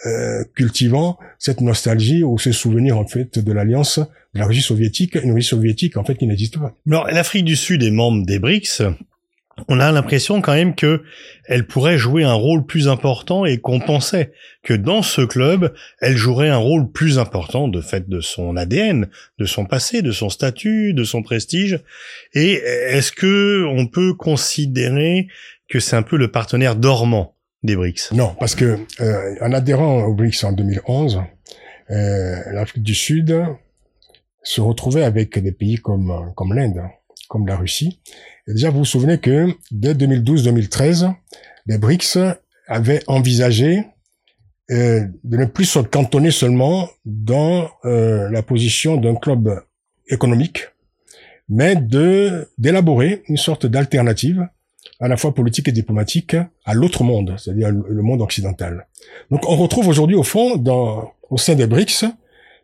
euh, 0.06 0.44
cultivant 0.56 1.18
cette 1.40 1.62
nostalgie 1.62 2.24
ou 2.24 2.38
ce 2.38 2.52
souvenir 2.52 2.98
en 2.98 3.08
fait 3.08 3.40
de 3.40 3.52
l'alliance 3.52 4.00
de 4.00 4.40
la 4.40 4.46
Russie 4.46 4.62
soviétique, 4.62 5.16
une 5.16 5.32
Russie 5.32 5.50
soviétique 5.50 5.98
en 5.98 6.04
fait 6.04 6.16
qui 6.16 6.28
n'existe 6.28 6.60
pas. 6.60 6.74
Alors 6.88 7.08
l'Afrique 7.08 7.46
du 7.46 7.56
Sud 7.56 7.84
est 7.84 7.92
membre 7.92 8.25
des 8.25 8.40
BRICS, 8.40 8.82
on 9.70 9.80
a 9.80 9.92
l'impression 9.92 10.42
quand 10.42 10.54
même 10.54 10.75
que 10.75 11.04
elle 11.46 11.66
pourrait 11.66 11.98
jouer 11.98 12.24
un 12.24 12.34
rôle 12.34 12.66
plus 12.66 12.90
important 12.90 13.46
et 13.46 13.58
qu'on 13.58 13.80
pensait 13.80 14.32
que 14.64 14.74
dans 14.74 15.02
ce 15.02 15.22
club, 15.22 15.74
elle 16.02 16.18
jouerait 16.18 16.50
un 16.50 16.58
rôle 16.58 16.92
plus 16.92 17.20
important 17.20 17.68
de 17.68 17.80
fait 17.80 18.10
de 18.10 18.20
son 18.20 18.58
ADN, 18.58 19.08
de 19.40 19.46
son 19.46 19.66
passé, 19.66 20.02
de 20.02 20.12
son 20.12 20.30
statut, 20.30 20.94
de 20.94 21.04
son 21.06 21.24
prestige. 21.24 21.80
Et 22.34 22.54
est-ce 22.54 23.12
que 23.12 23.66
on 23.66 23.88
peut 23.88 24.14
considérer 24.14 25.28
que 25.70 25.80
c'est 25.80 25.96
un 25.96 26.04
peu 26.04 26.18
le 26.18 26.30
partenaire 26.30 26.75
dormant 26.75 27.35
Non, 28.14 28.36
parce 28.40 28.56
que 28.56 28.80
euh, 29.02 29.36
en 29.42 29.52
adhérant 29.52 30.04
aux 30.04 30.14
BRICS 30.14 30.44
en 30.44 30.52
2011, 30.52 31.22
euh, 31.92 32.36
l'Afrique 32.52 32.84
du 32.84 32.96
Sud 32.96 33.36
se 34.44 34.62
retrouvait 34.62 35.04
avec 35.04 35.38
des 35.40 35.52
pays 35.52 35.78
comme 35.78 36.32
comme 36.36 36.54
l'Inde, 36.54 36.82
comme 37.28 37.48
la 37.48 37.58
Russie, 37.58 38.00
et 38.48 38.54
déjà, 38.54 38.70
vous 38.70 38.80
vous 38.80 38.86
souvenez 38.86 39.18
que 39.18 39.48
dès 39.72 39.94
2012-2013, 39.94 41.14
les 41.66 41.78
BRICS 41.78 42.18
avaient 42.68 43.02
envisagé 43.08 43.86
euh, 44.72 45.02
de 45.24 45.38
ne 45.38 45.46
plus 45.46 45.66
se 45.66 45.80
cantonner 45.80 46.32
seulement 46.32 46.90
dans 47.06 47.70
euh, 47.86 48.30
la 48.30 48.44
position 48.44 48.98
d'un 48.98 49.16
club 49.16 49.64
économique, 50.08 50.68
mais 51.50 51.76
de 51.76 52.50
d'élaborer 52.58 53.24
une 53.28 53.38
sorte 53.38 53.66
d'alternative 53.66 54.48
à 55.00 55.08
la 55.08 55.18
fois 55.18 55.34
politique 55.34 55.68
et 55.68 55.72
diplomatique 55.72 56.36
à 56.66 56.74
l'autre 56.74 57.04
monde, 57.04 57.36
c'est-à-dire 57.38 57.72
le 57.72 58.02
monde 58.02 58.22
occidental. 58.22 58.88
Donc 59.32 59.48
on 59.50 59.56
retrouve 59.56 59.88
aujourd'hui 59.88 60.16
au 60.16 60.24
fond, 60.24 60.56
dans, 60.56 61.12
au 61.30 61.38
sein 61.38 61.56
des 61.56 61.68
BRICS, 61.68 62.06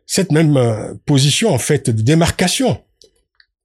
cette 0.06 0.32
même 0.32 0.56
euh, 0.56 0.94
position 1.06 1.50
en 1.50 1.58
fait 1.58 1.90
de 1.90 2.02
démarcation 2.02 2.82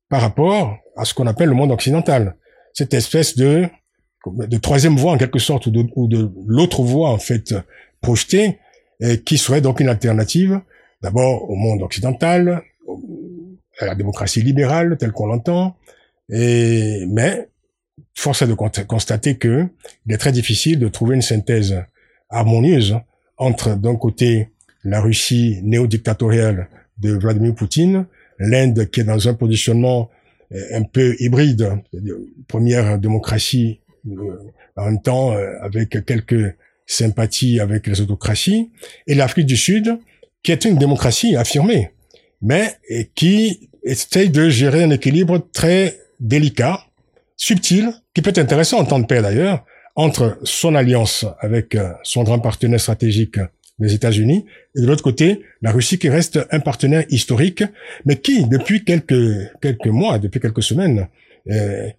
par 0.09 0.21
rapport 0.21 0.77
à 0.95 1.05
ce 1.05 1.13
qu'on 1.13 1.27
appelle 1.27 1.49
le 1.49 1.55
monde 1.55 1.71
occidental. 1.71 2.35
Cette 2.73 2.93
espèce 2.93 3.35
de, 3.35 3.67
de 4.25 4.57
troisième 4.57 4.97
voie 4.97 5.11
en 5.13 5.17
quelque 5.17 5.39
sorte, 5.39 5.67
ou 5.67 5.71
de, 5.71 5.85
ou 5.95 6.07
de 6.07 6.29
l'autre 6.45 6.83
voie 6.83 7.09
en 7.09 7.17
fait 7.17 7.55
projetée, 8.01 8.59
et 8.99 9.21
qui 9.21 9.37
serait 9.37 9.61
donc 9.61 9.79
une 9.79 9.89
alternative 9.89 10.59
d'abord 11.01 11.49
au 11.49 11.55
monde 11.55 11.81
occidental, 11.83 12.63
à 13.79 13.85
la 13.85 13.95
démocratie 13.95 14.41
libérale 14.41 14.97
telle 14.97 15.11
qu'on 15.11 15.27
l'entend, 15.27 15.75
et 16.29 17.05
mais 17.09 17.49
force 18.17 18.41
est 18.41 18.47
de 18.47 18.53
constater 18.53 19.37
que 19.37 19.67
il 20.05 20.13
est 20.13 20.17
très 20.17 20.31
difficile 20.31 20.79
de 20.79 20.87
trouver 20.87 21.15
une 21.15 21.21
synthèse 21.21 21.83
harmonieuse 22.29 22.97
entre 23.37 23.75
d'un 23.75 23.95
côté 23.95 24.49
la 24.83 25.01
Russie 25.01 25.59
néo-dictatoriale 25.63 26.69
de 26.97 27.13
Vladimir 27.13 27.53
Poutine 27.53 28.05
l'Inde 28.39 28.89
qui 28.89 29.01
est 29.01 29.03
dans 29.03 29.27
un 29.27 29.33
positionnement 29.33 30.09
euh, 30.53 30.61
un 30.73 30.83
peu 30.83 31.15
hybride, 31.19 31.69
première 32.47 32.97
démocratie 32.99 33.79
euh, 34.07 34.37
en 34.75 34.85
même 34.85 35.01
temps 35.01 35.33
euh, 35.33 35.57
avec 35.61 36.05
quelques 36.05 36.55
sympathies 36.85 37.59
avec 37.59 37.87
les 37.87 37.99
autocraties, 37.99 38.71
et 39.07 39.15
l'Afrique 39.15 39.45
du 39.45 39.57
Sud 39.57 39.99
qui 40.43 40.51
est 40.51 40.63
une 40.65 40.77
démocratie 40.77 41.35
affirmée, 41.35 41.91
mais 42.41 42.75
qui 43.15 43.69
essaye 43.83 44.29
de 44.29 44.47
gérer 44.49 44.83
un 44.83 44.91
équilibre 44.91 45.45
très 45.51 45.99
délicat, 46.19 46.85
subtil, 47.35 47.91
qui 48.17 48.23
peut 48.23 48.31
être 48.31 48.39
intéressant 48.39 48.79
en 48.79 48.83
temps 48.83 48.97
de 48.97 49.05
paix 49.05 49.21
d'ailleurs, 49.21 49.63
entre 49.95 50.39
son 50.41 50.73
alliance 50.73 51.23
avec 51.39 51.77
son 52.01 52.23
grand 52.23 52.39
partenaire 52.39 52.79
stratégique 52.79 53.37
les 53.77 53.93
États-Unis, 53.93 54.43
et 54.75 54.81
de 54.81 54.87
l'autre 54.87 55.03
côté, 55.03 55.43
la 55.61 55.71
Russie 55.71 55.99
qui 55.99 56.09
reste 56.09 56.39
un 56.49 56.59
partenaire 56.59 57.05
historique, 57.11 57.63
mais 58.05 58.15
qui, 58.15 58.47
depuis 58.47 58.83
quelques, 58.83 59.51
quelques 59.61 59.85
mois, 59.85 60.17
depuis 60.17 60.39
quelques 60.39 60.63
semaines, 60.63 61.07
euh, 61.51 61.89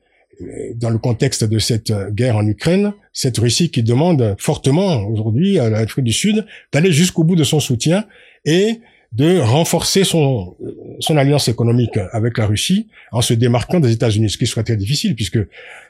dans 0.75 0.91
le 0.91 0.99
contexte 0.99 1.45
de 1.45 1.61
cette 1.61 1.93
guerre 2.11 2.37
en 2.37 2.47
Ukraine, 2.49 2.95
cette 3.13 3.39
Russie 3.39 3.71
qui 3.71 3.85
demande 3.85 4.35
fortement 4.41 5.07
aujourd'hui 5.07 5.61
à 5.61 5.71
l'Afrique 5.71 6.05
du 6.05 6.13
Sud 6.13 6.45
d'aller 6.73 6.91
jusqu'au 6.91 7.23
bout 7.23 7.37
de 7.37 7.45
son 7.45 7.61
soutien 7.61 8.07
et 8.45 8.81
de 9.13 9.39
renforcer 9.39 10.05
son, 10.05 10.57
son 11.01 11.17
alliance 11.17 11.49
économique 11.49 11.99
avec 12.13 12.37
la 12.39 12.47
Russie 12.47 12.89
en 13.11 13.23
se 13.23 13.33
démarquant 13.35 13.81
des 13.81 13.93
États-Unis, 13.93 14.31
ce 14.31 14.39
qui 14.39 14.47
serait 14.47 14.65
très 14.65 14.77
difficile 14.77 15.15
puisque 15.15 15.39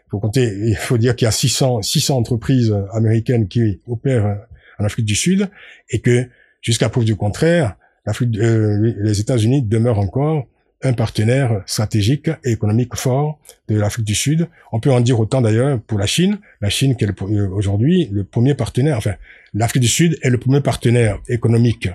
faut 0.08 0.20
compter, 0.20 0.54
il 0.64 0.76
faut 0.76 0.98
dire 0.98 1.16
qu'il 1.16 1.26
y 1.26 1.28
a 1.28 1.32
600, 1.32 1.82
600 1.82 2.16
entreprises 2.16 2.75
américaines 2.92 3.48
qui 3.48 3.80
opèrent 3.87 4.38
en 4.78 4.84
Afrique 4.84 5.06
du 5.06 5.14
Sud, 5.14 5.48
et 5.90 6.00
que 6.00 6.28
jusqu'à 6.62 6.88
preuve 6.88 7.04
du 7.04 7.16
contraire, 7.16 7.76
euh, 8.22 8.94
les 8.98 9.20
États-Unis 9.20 9.62
demeurent 9.62 9.98
encore 9.98 10.46
un 10.82 10.92
partenaire 10.92 11.62
stratégique 11.66 12.30
et 12.44 12.52
économique 12.52 12.94
fort 12.94 13.40
de 13.68 13.76
l'Afrique 13.76 14.06
du 14.06 14.14
Sud. 14.14 14.46
On 14.70 14.78
peut 14.78 14.92
en 14.92 15.00
dire 15.00 15.18
autant 15.18 15.42
d'ailleurs 15.42 15.80
pour 15.80 15.98
la 15.98 16.06
Chine. 16.06 16.38
La 16.60 16.70
Chine 16.70 16.96
qui 16.96 17.04
est 17.04 17.22
euh, 17.22 17.48
aujourd'hui 17.50 18.08
le 18.12 18.22
premier 18.22 18.54
partenaire, 18.54 18.96
enfin 18.96 19.14
l'Afrique 19.54 19.82
du 19.82 19.88
Sud 19.88 20.16
est 20.22 20.30
le 20.30 20.38
premier 20.38 20.60
partenaire 20.60 21.18
économique 21.28 21.88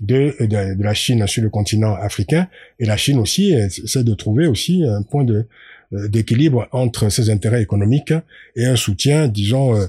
de, 0.00 0.34
de, 0.40 0.82
la 0.82 0.94
Chine 0.94 1.26
sur 1.26 1.42
le 1.42 1.50
continent 1.50 1.94
africain. 1.94 2.48
Et 2.78 2.86
la 2.86 2.96
Chine 2.96 3.18
aussi 3.18 3.52
essaie 3.52 4.04
de 4.04 4.14
trouver 4.14 4.46
aussi 4.46 4.84
un 4.84 5.02
point 5.02 5.24
de 5.24 5.46
euh, 5.92 6.08
d'équilibre 6.08 6.68
entre 6.72 7.10
ses 7.10 7.30
intérêts 7.30 7.62
économiques 7.62 8.14
et 8.56 8.64
un 8.64 8.76
soutien, 8.76 9.28
disons, 9.28 9.88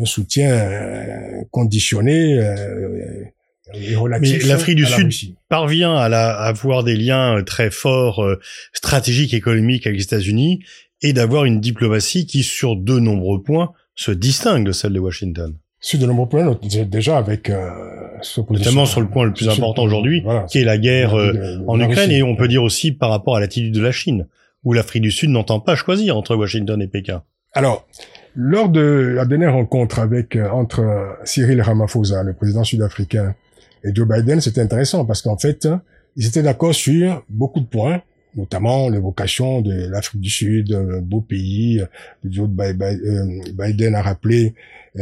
un 0.00 0.04
soutien 0.04 0.50
euh, 0.50 1.44
conditionné 1.50 2.38
euh, 2.38 3.24
et 3.74 3.96
relatif. 3.96 4.46
L'Afrique 4.46 4.76
du 4.76 4.86
Sud 4.86 5.34
parvient 5.48 5.94
à, 5.94 6.08
la, 6.08 6.30
à, 6.30 6.46
avoir 6.46 6.84
des 6.84 6.96
liens 6.96 7.38
euh, 7.38 7.42
très 7.42 7.70
forts 7.70 8.24
stratégiques 8.72 9.34
et 9.34 9.38
économiques 9.38 9.86
avec 9.86 9.98
les 9.98 10.04
États-Unis 10.04 10.64
et 11.02 11.12
d'avoir 11.12 11.44
une 11.44 11.60
diplomatie 11.60 12.26
qui, 12.26 12.42
sur 12.42 12.76
de 12.76 12.98
nombreux 12.98 13.42
points, 13.42 13.72
se 13.94 14.10
distingue 14.10 14.64
de 14.64 14.72
celle 14.72 14.92
de 14.92 15.00
Washington. 15.00 15.54
Sur 15.80 16.00
de 16.00 16.06
nombreux 16.06 16.28
points, 16.28 16.58
déjà 16.86 17.18
avec 17.18 17.50
euh, 17.50 17.70
notamment 18.50 18.84
sur 18.84 19.00
le 19.00 19.08
point 19.08 19.24
le 19.24 19.32
plus 19.32 19.48
important 19.48 19.84
aujourd'hui, 19.84 20.24
qui 20.48 20.58
est 20.58 20.64
la 20.64 20.76
guerre 20.76 21.14
en 21.66 21.80
Ukraine, 21.80 22.10
et 22.10 22.22
on 22.22 22.34
peut 22.34 22.48
dire 22.48 22.62
aussi 22.62 22.92
par 22.92 23.10
rapport 23.10 23.36
à 23.36 23.40
l'attitude 23.40 23.74
de 23.74 23.80
la 23.80 23.92
Chine, 23.92 24.26
où 24.64 24.72
l'Afrique 24.72 25.02
du 25.02 25.10
Sud 25.10 25.30
n'entend 25.30 25.60
pas 25.60 25.76
choisir 25.76 26.16
entre 26.16 26.34
Washington 26.34 26.82
et 26.82 26.88
Pékin. 26.88 27.22
Alors, 27.54 27.86
lors 28.34 28.68
de 28.68 28.80
la 29.16 29.24
dernière 29.24 29.54
rencontre 29.54 29.98
avec 29.98 30.36
euh, 30.36 30.48
entre 30.50 30.80
euh, 30.80 31.06
Cyril 31.24 31.60
Ramaphosa, 31.60 32.22
le 32.22 32.34
président 32.34 32.64
sud-africain, 32.64 33.34
et 33.84 33.94
Joe 33.94 34.06
Biden, 34.08 34.40
c'était 34.40 34.60
intéressant 34.60 35.04
parce 35.04 35.22
qu'en 35.22 35.38
fait, 35.38 35.68
ils 36.16 36.26
étaient 36.26 36.42
d'accord 36.42 36.74
sur 36.74 37.24
beaucoup 37.28 37.60
de 37.60 37.66
points, 37.66 38.02
notamment 38.36 38.88
l'évocation 38.88 39.60
de 39.60 39.88
l'Afrique 39.88 40.20
du 40.20 40.30
Sud, 40.30 40.72
un 40.72 41.00
beau 41.00 41.20
pays. 41.20 41.82
Joe 42.24 42.48
Biden 42.48 43.94
a 43.94 44.02
rappelé 44.02 44.46
euh, 44.48 44.50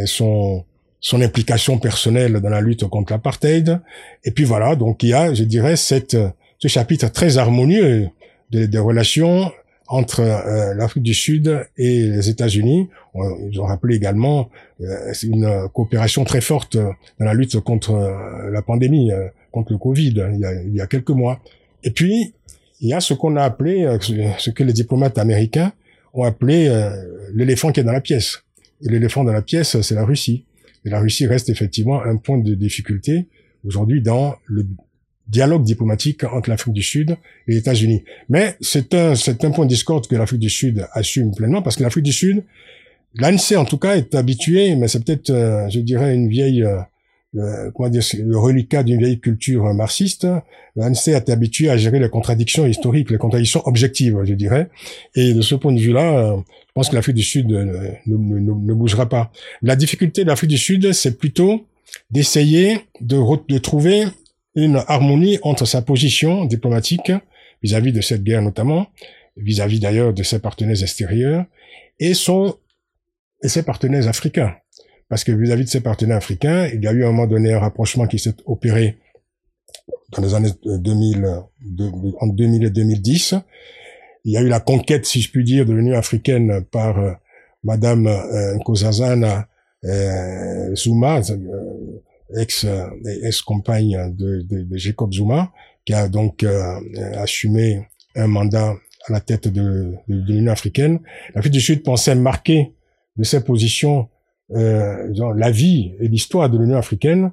son 0.05 0.65
son 1.01 1.21
implication 1.21 1.79
personnelle 1.79 2.41
dans 2.41 2.49
la 2.49 2.61
lutte 2.61 2.85
contre 2.89 3.13
l'apartheid. 3.13 3.81
Et 4.25 4.33
puis 4.33 4.45
voilà, 4.45 4.75
donc 4.75 5.03
il 5.03 5.11
y 5.11 5.15
a, 5.15 5.33
je 5.33 5.45
dirais, 5.45 5.77
cette, 5.77 6.17
ce 6.59 6.69
chapitre 6.69 7.13
très 7.13 7.39
harmonieux 7.39 8.09
des, 8.51 8.67
des 8.67 8.79
relations 8.79 9.53
entre 9.89 10.21
euh, 10.21 10.75
l'Afrique 10.75 11.05
du 11.05 11.15
Sud 11.15 11.65
et 11.77 12.09
les 12.09 12.29
États-Unis. 12.29 12.89
Ils 13.15 13.61
ont 13.61 13.67
rappelé 13.67 13.95
également 13.95 14.51
euh, 14.81 15.13
une 15.23 15.69
coopération 15.73 16.25
très 16.25 16.41
forte 16.41 16.77
dans 16.77 17.25
la 17.25 17.35
lutte 17.35 17.61
contre 17.61 17.93
euh, 17.93 18.51
la 18.51 18.63
pandémie, 18.63 19.11
contre 19.53 19.73
le 19.73 19.79
Covid, 19.79 20.27
il 20.33 20.41
y, 20.41 20.45
a, 20.45 20.63
il 20.63 20.75
y 20.75 20.81
a 20.81 20.87
quelques 20.87 21.11
mois. 21.11 21.41
Et 21.85 21.91
puis, 21.91 22.35
il 22.81 22.89
y 22.89 22.95
a 22.95 23.01
ce 23.01 23.15
qu'on 23.15 23.37
a 23.37 23.43
appelé, 23.43 23.97
ce 24.39 24.51
que 24.51 24.65
les 24.65 24.73
diplomates 24.73 25.19
américains 25.19 25.73
ont 26.13 26.25
appelé 26.25 26.69
l'éléphant 27.33 27.71
qui 27.73 27.81
est 27.81 27.85
dans 27.85 27.93
la 27.93 28.03
pièce. 28.03 28.43
Et 28.85 28.89
l'éléphant 28.91 29.25
dans 29.25 29.33
la 29.33 29.43
pièce, 29.43 29.81
c'est 29.81 29.95
la 29.95 30.05
Russie. 30.05 30.45
Et 30.85 30.91
la 30.91 31.01
Russie 31.01 31.27
reste 31.27 31.49
effectivement 31.49 32.03
un 32.03 32.17
point 32.17 32.39
de 32.39 32.55
difficulté 32.55 33.27
aujourd'hui 33.65 34.03
dans 34.03 34.37
le 34.47 34.67
dialogue 35.29 35.65
diplomatique 35.65 36.25
entre 36.25 36.51
l'Afrique 36.51 36.75
du 36.75 36.83
Sud 36.83 37.17
et 37.49 37.53
les 37.53 37.57
États-Unis. 37.59 38.05
Mais 38.29 38.57
c'est 38.61 38.95
un, 38.95 39.15
c'est 39.15 39.45
un 39.45 39.51
point 39.51 39.65
de 39.65 39.71
discorde 39.71 40.07
que 40.07 40.15
l'Afrique 40.15 40.41
du 40.41 40.51
Sud 40.51 40.87
assume 40.93 41.35
pleinement 41.35 41.63
parce 41.63 41.77
que 41.77 41.83
l'Afrique 41.83 42.05
du 42.05 42.13
Sud, 42.13 42.45
l'ANC 43.17 43.57
en 43.57 43.65
tout 43.65 43.79
cas 43.79 43.97
est 43.97 44.15
habituée, 44.15 44.77
mais 44.77 44.89
c'est 44.89 45.05
peut-être, 45.05 45.31
euh, 45.31 45.69
je 45.69 45.81
dirais, 45.81 46.15
une 46.15 46.29
vieille, 46.29 46.63
euh, 46.63 46.79
euh, 47.37 47.71
comment 47.75 47.89
dire, 47.89 48.03
le 48.19 48.39
reliquat 48.39 48.83
d'une 48.83 48.99
vieille 48.99 49.21
culture 49.21 49.65
marxiste. 49.75 50.27
L'ANC 50.77 51.09
est 51.09 51.29
habituée 51.29 51.71
à 51.71 51.77
gérer 51.77 51.99
les 51.99 52.09
contradictions 52.09 52.67
historiques, 52.67 53.11
les 53.11 53.19
contradictions 53.19 53.67
objectives, 53.67 54.19
je 54.25 54.35
dirais. 54.35 54.69
Et 55.15 55.35
de 55.35 55.41
ce 55.43 55.55
point 55.55 55.73
de 55.73 55.81
vue-là, 55.81 56.37
je 56.37 56.73
pense 56.75 56.91
que 56.91 56.95
l'Afrique 56.95 57.17
du 57.17 57.23
Sud 57.23 57.49
ne, 57.49 58.75
bougera 58.75 59.09
pas. 59.09 59.33
La 59.63 59.77
difficulté 59.77 60.23
de 60.23 60.29
l'Afrique 60.29 60.51
du 60.51 60.59
Sud, 60.59 60.93
c'est 60.93 61.19
plutôt 61.19 61.67
d'essayer 62.11 62.81
de, 63.01 63.19
de 63.49 63.59
trouver 63.59 64.05
une 64.55 64.83
harmonie 64.89 65.39
entre 65.43 65.67
sa 65.67 65.83
position 65.83 66.45
diplomatique 66.45 67.13
vis-à-vis 67.63 67.93
de 67.93 68.01
cette 68.01 68.25
guerre 68.25 68.43
notamment, 68.43 68.89
vis-à-vis 69.37 69.81
d'ailleurs 69.81 70.13
de 70.13 70.23
ses 70.23 70.39
partenaires 70.39 70.83
extérieurs, 70.83 71.45
et 71.99 72.15
son 72.15 72.57
et 73.43 73.49
ses 73.49 73.63
partenaires 73.63 74.09
africains. 74.09 74.55
Parce 75.09 75.25
que 75.25 75.33
vis-à-vis 75.33 75.65
de 75.65 75.69
ses 75.69 75.81
partenaires 75.81 76.17
africains, 76.17 76.67
il 76.73 76.83
y 76.83 76.89
a 76.89 76.93
eu 76.93 77.05
à 77.05 77.09
un 77.09 77.13
moment 77.13 77.27
donné 77.27 77.53
un 77.53 77.61
rapprochement 77.61 78.07
qui 78.07 78.19
s'est 78.19 78.37
opéré 78.45 78.99
dans 80.13 80.23
les 80.23 80.35
années 80.35 80.51
2000, 80.65 81.27
en 82.21 82.27
2000 82.27 82.65
et 82.65 82.71
2010. 82.71 83.35
Il 84.25 84.33
y 84.33 84.37
a 84.37 84.43
eu 84.43 84.49
la 84.49 84.61
conquête, 84.61 85.07
si 85.07 85.21
je 85.21 85.31
puis 85.31 85.45
dire, 85.45 85.65
de 85.65 85.73
l'Union 85.73 85.97
africaine 85.97 86.65
par 86.65 86.99
euh, 86.99 87.13
Madame 87.63 88.07
euh, 88.07 88.57
Nkosazana 88.57 89.49
euh, 89.85 90.75
Zuma, 90.75 91.21
euh, 91.31 92.41
ex 92.41 92.65
euh, 92.65 92.87
ex 93.23 93.43
compagne 93.43 94.15
de, 94.17 94.67
Jacob 94.73 95.13
Zuma, 95.13 95.53
qui 95.85 95.93
a 95.93 96.09
donc 96.09 96.45
assumé 97.17 97.87
un 98.17 98.27
mandat 98.27 98.75
à 99.07 99.13
la 99.13 99.21
tête 99.21 99.47
de, 99.49 99.93
de, 100.09 100.21
de 100.21 100.33
l'Union 100.33 100.51
africaine. 100.51 100.99
L'Afrique 101.35 101.53
du 101.53 101.61
Sud 101.61 101.83
pensait 101.83 102.15
marquer 102.15 102.73
de 103.17 103.23
ses 103.23 103.45
positions 103.45 104.09
euh, 104.55 105.13
la 105.35 105.51
vie 105.51 105.93
et 106.01 106.09
l'histoire 106.09 106.49
de 106.49 106.59
l'Union 106.59 106.77
africaine, 106.77 107.33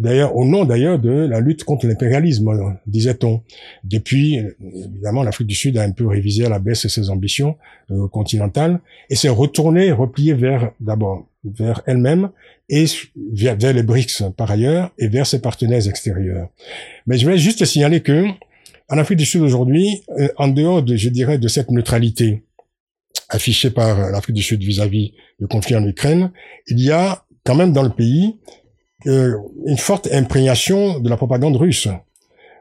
d'ailleurs 0.00 0.34
au 0.36 0.46
nom 0.46 0.64
d'ailleurs 0.64 0.98
de 0.98 1.10
la 1.10 1.40
lutte 1.40 1.64
contre 1.64 1.86
l'impérialisme, 1.86 2.78
disait-on. 2.86 3.42
Depuis, 3.84 4.40
évidemment, 4.60 5.22
l'Afrique 5.22 5.48
du 5.48 5.54
Sud 5.54 5.76
a 5.76 5.82
un 5.82 5.90
peu 5.90 6.06
révisé 6.06 6.46
à 6.46 6.48
la 6.48 6.58
baisse 6.58 6.86
ses 6.86 7.10
ambitions 7.10 7.56
euh, 7.90 8.08
continentales 8.08 8.80
et 9.10 9.16
s'est 9.16 9.28
retournée, 9.28 9.92
repliée 9.92 10.34
vers 10.34 10.72
d'abord 10.80 11.26
vers 11.44 11.82
elle-même 11.86 12.30
et 12.68 12.86
vers, 13.32 13.56
les 13.72 13.82
BRICS 13.82 14.24
par 14.36 14.50
ailleurs 14.50 14.92
et 14.98 15.08
vers 15.08 15.26
ses 15.26 15.40
partenaires 15.40 15.86
extérieurs. 15.86 16.48
Mais 17.06 17.18
je 17.18 17.26
vais 17.26 17.38
juste 17.38 17.64
signaler 17.64 18.00
que 18.00 18.24
en 18.88 18.98
Afrique 18.98 19.18
du 19.18 19.26
Sud 19.26 19.42
aujourd'hui, 19.42 20.02
euh, 20.18 20.28
en 20.36 20.48
dehors 20.48 20.82
de, 20.82 20.96
je 20.96 21.08
dirais, 21.08 21.38
de 21.38 21.48
cette 21.48 21.70
neutralité 21.70 22.44
affichée 23.28 23.70
par 23.70 24.10
l'Afrique 24.10 24.36
du 24.36 24.42
Sud 24.42 24.62
vis-à-vis 24.62 25.12
du 25.40 25.46
conflit 25.46 25.76
en 25.76 25.84
Ukraine, 25.84 26.30
il 26.66 26.80
y 26.80 26.90
a 26.90 27.24
quand 27.44 27.54
même 27.54 27.72
dans 27.72 27.82
le 27.82 27.90
pays 27.90 28.36
euh, 29.06 29.36
une 29.66 29.78
forte 29.78 30.08
imprégnation 30.10 30.98
de 30.98 31.08
la 31.08 31.16
propagande 31.16 31.56
russe. 31.56 31.88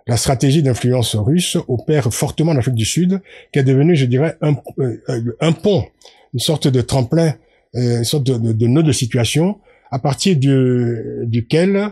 La 0.07 0.17
stratégie 0.17 0.61
d'influence 0.61 1.15
russe 1.15 1.57
opère 1.67 2.13
fortement 2.13 2.51
en 2.51 2.57
Afrique 2.57 2.75
du 2.75 2.85
Sud, 2.85 3.21
qui 3.51 3.59
est 3.59 3.63
devenue, 3.63 3.95
je 3.95 4.05
dirais, 4.05 4.38
un, 4.41 4.55
euh, 4.79 5.35
un 5.39 5.51
pont, 5.51 5.85
une 6.33 6.39
sorte 6.39 6.67
de 6.67 6.81
tremplin 6.81 7.33
euh, 7.75 7.97
une 7.97 8.03
sorte 8.05 8.23
de, 8.23 8.38
de, 8.38 8.53
de, 8.53 8.67
nœud 8.67 8.83
de 8.83 8.91
situation 8.93 9.59
à 9.91 9.99
partir 9.99 10.38
du, 10.38 11.23
duquel 11.23 11.89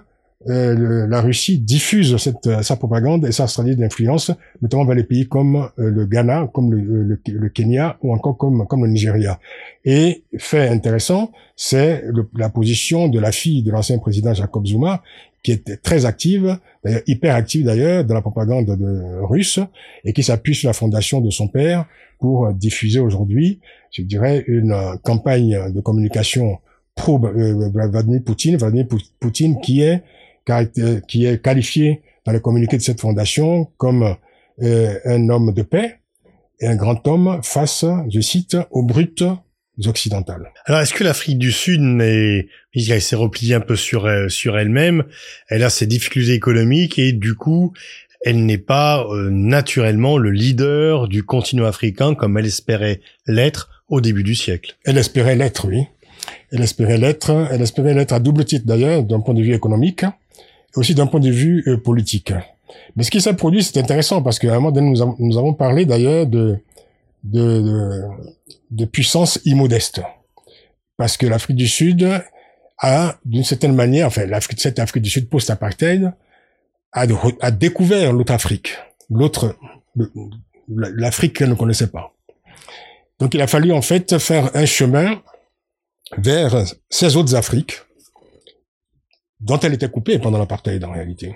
euh, 0.49 1.07
la 1.07 1.21
Russie 1.21 1.59
diffuse 1.59 2.17
cette, 2.17 2.47
euh, 2.47 2.61
sa 2.61 2.75
propagande 2.75 3.25
et 3.25 3.31
sa 3.31 3.47
stratégie 3.47 3.77
d'influence, 3.77 4.31
notamment 4.61 4.85
vers 4.85 4.95
les 4.95 5.05
pays 5.05 5.27
comme 5.27 5.69
euh, 5.79 5.89
le 5.89 6.05
Ghana, 6.05 6.49
comme 6.53 6.73
le, 6.73 7.03
le, 7.03 7.19
le, 7.25 7.49
Kenya 7.49 7.97
ou 8.01 8.13
encore 8.13 8.37
comme, 8.37 8.67
comme 8.67 8.83
le 8.83 8.91
Nigeria. 8.91 9.39
Et 9.85 10.23
fait 10.37 10.67
intéressant, 10.67 11.31
c'est 11.55 12.03
la 12.35 12.49
position 12.49 13.07
de 13.07 13.19
la 13.19 13.31
fille 13.31 13.63
de 13.63 13.71
l'ancien 13.71 13.97
président 13.99 14.33
Jacob 14.33 14.65
Zuma, 14.65 15.01
qui 15.43 15.53
était 15.53 15.77
très 15.77 16.05
active, 16.05 16.57
d'ailleurs 16.83 17.01
hyper 17.07 17.35
active 17.35 17.65
d'ailleurs, 17.65 18.03
dans 18.03 18.13
la 18.13 18.21
propagande 18.21 18.65
de, 18.65 19.21
russe, 19.23 19.59
et 20.03 20.13
qui 20.13 20.23
s'appuie 20.23 20.55
sur 20.55 20.67
la 20.67 20.73
fondation 20.73 21.21
de 21.21 21.29
son 21.29 21.47
père 21.47 21.85
pour 22.19 22.53
diffuser 22.53 22.99
aujourd'hui, 22.99 23.59
je 23.91 24.01
dirais, 24.01 24.43
une 24.47 24.75
campagne 25.03 25.71
de 25.73 25.81
communication 25.81 26.59
pro 26.95 27.19
Vladimir 27.19 28.21
Poutine, 28.23 28.57
Vladimir 28.57 28.87
Poutine 29.19 29.59
qui 29.61 29.81
est 29.81 30.03
qui 31.07 31.25
est 31.25 31.41
qualifié 31.41 32.01
dans 32.25 32.31
le 32.31 32.39
communiqué 32.39 32.77
de 32.77 32.81
cette 32.81 33.01
fondation 33.01 33.65
comme 33.77 34.15
euh, 34.61 34.99
un 35.05 35.29
homme 35.29 35.53
de 35.53 35.61
paix 35.63 35.99
et 36.59 36.67
un 36.67 36.75
grand 36.75 37.07
homme 37.07 37.39
face, 37.43 37.85
je 38.09 38.21
cite, 38.21 38.57
aux 38.71 38.83
brutes 38.83 39.23
occidentales. 39.85 40.51
Alors, 40.65 40.81
est-ce 40.81 40.93
que 40.93 41.03
l'Afrique 41.03 41.39
du 41.39 41.51
Sud 41.51 41.81
n'est, 41.81 42.47
elle 42.75 43.01
s'est 43.01 43.15
repliée 43.15 43.55
un 43.55 43.59
peu 43.59 43.75
sur 43.75 44.05
euh, 44.05 44.29
sur 44.29 44.57
elle-même, 44.57 45.03
elle 45.49 45.63
a 45.63 45.69
ses 45.69 45.87
difficultés 45.87 46.33
économiques 46.33 46.99
et 46.99 47.11
du 47.11 47.33
coup, 47.33 47.73
elle 48.23 48.45
n'est 48.45 48.59
pas 48.59 49.05
euh, 49.09 49.29
naturellement 49.31 50.17
le 50.17 50.29
leader 50.29 51.07
du 51.07 51.23
continent 51.23 51.65
africain 51.65 52.13
comme 52.15 52.37
elle 52.37 52.45
espérait 52.45 53.01
l'être 53.25 53.83
au 53.89 53.99
début 53.99 54.23
du 54.23 54.35
siècle. 54.35 54.77
Elle 54.85 54.97
espérait 54.97 55.35
l'être, 55.35 55.67
oui. 55.67 55.87
Elle 56.51 56.61
espérait 56.61 56.97
l'être. 56.97 57.47
Elle 57.51 57.61
espérait 57.61 57.93
l'être 57.93 58.13
à 58.13 58.19
double 58.19 58.45
titre 58.45 58.65
d'ailleurs, 58.65 59.03
d'un 59.03 59.19
point 59.19 59.33
de 59.33 59.41
vue 59.41 59.53
économique 59.53 60.05
aussi 60.75 60.95
d'un 60.95 61.07
point 61.07 61.19
de 61.19 61.29
vue 61.29 61.63
euh, 61.67 61.77
politique. 61.77 62.33
Mais 62.95 63.03
ce 63.03 63.11
qui 63.11 63.21
s'est 63.21 63.33
produit, 63.33 63.63
c'est 63.63 63.77
intéressant 63.79 64.21
parce 64.21 64.39
qu'à 64.39 64.51
un 64.51 64.55
moment 64.55 64.71
donné, 64.71 64.93
nous, 65.19 65.37
avons 65.37 65.53
parlé 65.53 65.85
d'ailleurs 65.85 66.25
de, 66.27 66.57
puissance 68.91 69.39
immodeste. 69.45 70.01
Parce 70.97 71.17
que 71.17 71.25
l'Afrique 71.25 71.57
du 71.57 71.67
Sud 71.67 72.07
a, 72.79 73.15
d'une 73.25 73.43
certaine 73.43 73.75
manière, 73.75 74.07
enfin, 74.07 74.25
l'Afrique, 74.25 74.59
cette 74.61 74.79
Afrique 74.79 75.03
du 75.03 75.09
Sud 75.09 75.29
post-apartheid, 75.29 76.13
a, 76.91 77.05
a 77.41 77.51
découvert 77.51 78.13
l'autre 78.13 78.33
Afrique, 78.33 78.77
l'autre, 79.09 79.55
l'Afrique 80.67 81.37
qu'elle 81.37 81.49
ne 81.49 81.55
connaissait 81.55 81.87
pas. 81.87 82.13
Donc 83.19 83.33
il 83.33 83.41
a 83.41 83.47
fallu 83.47 83.71
en 83.71 83.81
fait 83.81 84.17
faire 84.17 84.55
un 84.55 84.65
chemin 84.65 85.21
vers 86.17 86.65
ces 86.89 87.15
autres 87.15 87.35
Afriques 87.35 87.81
dont 89.43 89.59
elle 89.59 89.73
était 89.73 89.89
coupée 89.89 90.19
pendant 90.19 90.39
l'apartheid 90.39 90.83
en 90.83 90.91
réalité. 90.91 91.35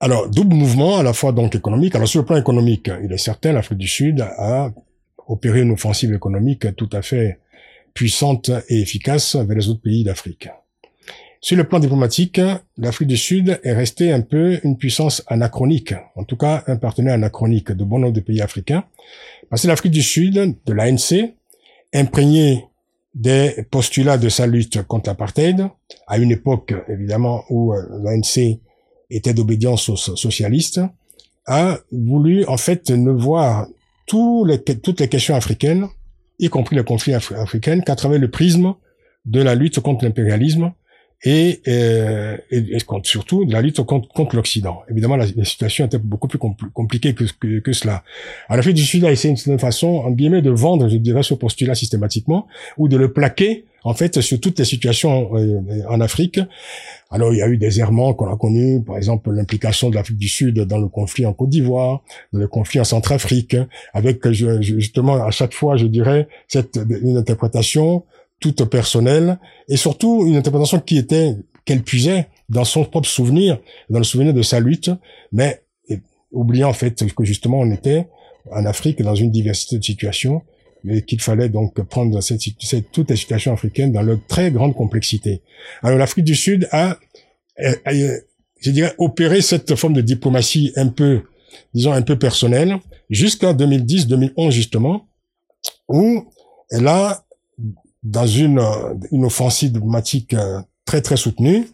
Alors, 0.00 0.28
double 0.28 0.54
mouvement 0.54 0.98
à 0.98 1.02
la 1.02 1.12
fois 1.12 1.32
donc 1.32 1.54
économique. 1.54 1.94
Alors 1.94 2.08
sur 2.08 2.20
le 2.20 2.26
plan 2.26 2.36
économique, 2.36 2.90
il 3.02 3.12
est 3.12 3.18
certain, 3.18 3.52
l'Afrique 3.52 3.78
du 3.78 3.88
Sud 3.88 4.20
a 4.20 4.72
opéré 5.26 5.60
une 5.62 5.72
offensive 5.72 6.14
économique 6.14 6.74
tout 6.76 6.88
à 6.92 7.02
fait 7.02 7.38
puissante 7.94 8.50
et 8.68 8.80
efficace 8.80 9.36
vers 9.36 9.56
les 9.56 9.68
autres 9.68 9.82
pays 9.82 10.04
d'Afrique. 10.04 10.48
Sur 11.40 11.56
le 11.56 11.64
plan 11.64 11.78
diplomatique, 11.78 12.40
l'Afrique 12.78 13.08
du 13.08 13.16
Sud 13.16 13.60
est 13.62 13.72
restée 13.72 14.12
un 14.12 14.22
peu 14.22 14.58
une 14.64 14.76
puissance 14.76 15.22
anachronique, 15.26 15.94
en 16.16 16.24
tout 16.24 16.36
cas 16.36 16.64
un 16.66 16.76
partenaire 16.76 17.14
anachronique 17.14 17.70
de 17.70 17.84
bon 17.84 17.98
nombre 17.98 18.14
de 18.14 18.20
pays 18.20 18.40
africains, 18.40 18.84
parce 19.50 19.62
que 19.62 19.68
l'Afrique 19.68 19.92
du 19.92 20.02
Sud, 20.02 20.56
de 20.64 20.72
l'ANC, 20.72 21.34
imprégnée 21.92 22.64
des 23.14 23.66
postulats 23.70 24.18
de 24.18 24.28
sa 24.28 24.46
lutte 24.46 24.82
contre 24.82 25.10
l'apartheid, 25.10 25.68
à 26.06 26.18
une 26.18 26.30
époque 26.30 26.74
évidemment 26.88 27.44
où 27.50 27.72
euh, 27.72 27.82
l'ANC 28.02 28.60
était 29.10 29.34
d'obédience 29.34 29.88
aux 29.88 29.96
socialistes, 29.96 30.80
a 31.46 31.78
voulu 31.90 32.44
en 32.46 32.58
fait 32.58 32.90
ne 32.90 33.10
voir 33.10 33.66
toutes 34.06 35.00
les 35.00 35.08
questions 35.08 35.34
africaines, 35.34 35.88
y 36.38 36.48
compris 36.48 36.76
le 36.76 36.82
conflit 36.82 37.14
africain, 37.14 37.80
qu'à 37.80 37.96
travers 37.96 38.18
le 38.18 38.30
prisme 38.30 38.74
de 39.24 39.42
la 39.42 39.54
lutte 39.54 39.80
contre 39.80 40.04
l'impérialisme 40.04 40.72
et, 41.24 41.60
euh, 41.66 42.36
et, 42.50 42.78
surtout 43.02 43.44
la 43.44 43.60
lutte 43.60 43.82
contre, 43.82 44.36
l'Occident. 44.36 44.82
Évidemment, 44.90 45.16
la, 45.16 45.26
situation 45.26 45.86
était 45.86 45.98
beaucoup 45.98 46.28
plus 46.28 46.38
compliquée 46.38 47.14
que, 47.14 47.24
que, 47.40 47.58
que 47.58 47.72
cela. 47.72 48.04
Alors, 48.48 48.58
l'Afrique 48.58 48.76
du 48.76 48.84
Sud 48.84 49.04
a 49.04 49.10
essayé 49.10 49.34
d'une 49.34 49.58
façon, 49.58 49.88
en 49.88 50.10
guillemets, 50.12 50.42
de 50.42 50.50
vendre, 50.50 50.88
je 50.88 50.96
dirais, 50.96 51.22
ce 51.22 51.34
postulat 51.34 51.74
systématiquement, 51.74 52.46
ou 52.76 52.88
de 52.88 52.96
le 52.96 53.12
plaquer 53.12 53.64
en 53.84 53.94
fait, 53.94 54.20
sur 54.20 54.40
toutes 54.40 54.58
les 54.58 54.64
situations 54.64 55.30
euh, 55.34 55.60
en 55.88 56.00
Afrique. 56.00 56.40
Alors, 57.10 57.32
il 57.32 57.38
y 57.38 57.42
a 57.42 57.48
eu 57.48 57.56
des 57.56 57.80
errements 57.80 58.12
qu'on 58.12 58.30
a 58.30 58.36
connus, 58.36 58.82
par 58.82 58.96
exemple 58.96 59.30
l'implication 59.30 59.88
de 59.88 59.94
l'Afrique 59.94 60.18
du 60.18 60.28
Sud 60.28 60.60
dans 60.60 60.78
le 60.78 60.88
conflit 60.88 61.24
en 61.26 61.32
Côte 61.32 61.48
d'Ivoire, 61.48 62.02
le 62.32 62.46
conflit 62.48 62.80
en 62.80 62.84
Centrafrique, 62.84 63.56
avec 63.94 64.28
justement 64.60 65.14
à 65.14 65.30
chaque 65.30 65.54
fois, 65.54 65.76
je 65.76 65.86
dirais, 65.86 66.28
une 67.02 67.16
interprétation 67.16 68.04
toute 68.40 68.64
personnelle 68.64 69.38
et 69.68 69.76
surtout 69.76 70.26
une 70.26 70.36
interprétation 70.36 70.80
qui 70.80 70.98
était 70.98 71.36
qu'elle 71.64 71.82
puisait 71.82 72.28
dans 72.48 72.64
son 72.64 72.84
propre 72.84 73.08
souvenir, 73.08 73.58
dans 73.90 73.98
le 73.98 74.04
souvenir 74.04 74.32
de 74.32 74.42
sa 74.42 74.60
lutte, 74.60 74.90
mais 75.32 75.62
oubliant 76.32 76.70
en 76.70 76.72
fait 76.72 77.04
que 77.14 77.24
justement 77.24 77.60
on 77.60 77.70
était 77.70 78.08
en 78.50 78.64
Afrique 78.64 79.02
dans 79.02 79.14
une 79.14 79.30
diversité 79.30 79.78
de 79.78 79.84
situations 79.84 80.42
et 80.88 81.02
qu'il 81.02 81.20
fallait 81.20 81.48
donc 81.48 81.80
prendre 81.82 82.20
cette, 82.20 82.40
cette, 82.60 82.92
toutes 82.92 83.10
les 83.10 83.16
situations 83.16 83.52
africaines 83.52 83.92
dans 83.92 84.02
leur 84.02 84.18
très 84.26 84.50
grande 84.50 84.74
complexité. 84.74 85.42
Alors 85.82 85.98
l'Afrique 85.98 86.24
du 86.24 86.34
Sud 86.34 86.68
a, 86.70 86.98
je 87.58 88.70
dirais, 88.70 88.94
opéré 88.98 89.42
cette 89.42 89.74
forme 89.74 89.94
de 89.94 90.00
diplomatie 90.00 90.72
un 90.76 90.88
peu, 90.88 91.22
disons, 91.74 91.92
un 91.92 92.02
peu 92.02 92.18
personnelle 92.18 92.76
jusqu'en 93.10 93.54
2010-2011 93.54 94.50
justement, 94.50 95.08
où 95.88 96.28
elle 96.70 96.86
a, 96.86 97.24
dans 98.10 98.26
une, 98.26 98.60
une 99.12 99.24
offensive 99.24 99.72
diplomatique 99.72 100.34
euh, 100.34 100.60
très 100.84 101.02
très 101.02 101.16
soutenue, 101.16 101.68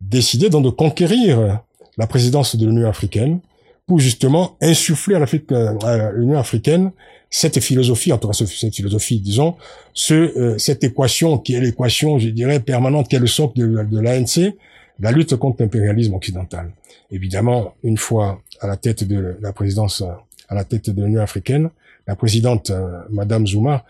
décidé 0.00 0.48
donc 0.48 0.64
de 0.64 0.70
conquérir 0.70 1.60
la 1.98 2.06
présidence 2.06 2.56
de 2.56 2.66
l'Union 2.66 2.88
africaine 2.88 3.40
pour 3.86 3.98
justement 3.98 4.56
insuffler 4.62 5.14
à 5.16 5.20
euh, 5.20 6.12
l'Union 6.14 6.38
africaine 6.38 6.90
cette 7.28 7.60
philosophie, 7.60 8.12
en 8.12 8.18
tout 8.18 8.28
cas 8.28 8.32
cette 8.32 8.74
philosophie, 8.74 9.20
disons, 9.20 9.56
ce, 9.92 10.14
euh, 10.14 10.58
cette 10.58 10.84
équation 10.84 11.36
qui 11.38 11.54
est 11.54 11.60
l'équation, 11.60 12.18
je 12.18 12.28
dirais, 12.28 12.60
permanente, 12.60 13.08
qui 13.08 13.16
est 13.16 13.20
le 13.20 13.26
socle 13.26 13.58
de, 13.58 13.82
de 13.82 14.00
l'ANC, 14.00 14.54
la 15.00 15.10
lutte 15.10 15.34
contre 15.36 15.62
l'impérialisme 15.62 16.14
occidental. 16.14 16.70
Évidemment, 17.10 17.74
une 17.82 17.98
fois 17.98 18.40
à 18.60 18.66
la 18.66 18.76
tête 18.76 19.04
de 19.04 19.36
la 19.40 19.52
présidence, 19.52 20.02
à 20.48 20.54
la 20.54 20.64
tête 20.64 20.90
de 20.90 21.04
l'Union 21.04 21.20
africaine, 21.20 21.70
la 22.06 22.16
présidente, 22.16 22.70
euh, 22.70 23.00
Madame 23.10 23.46
Zuma, 23.46 23.84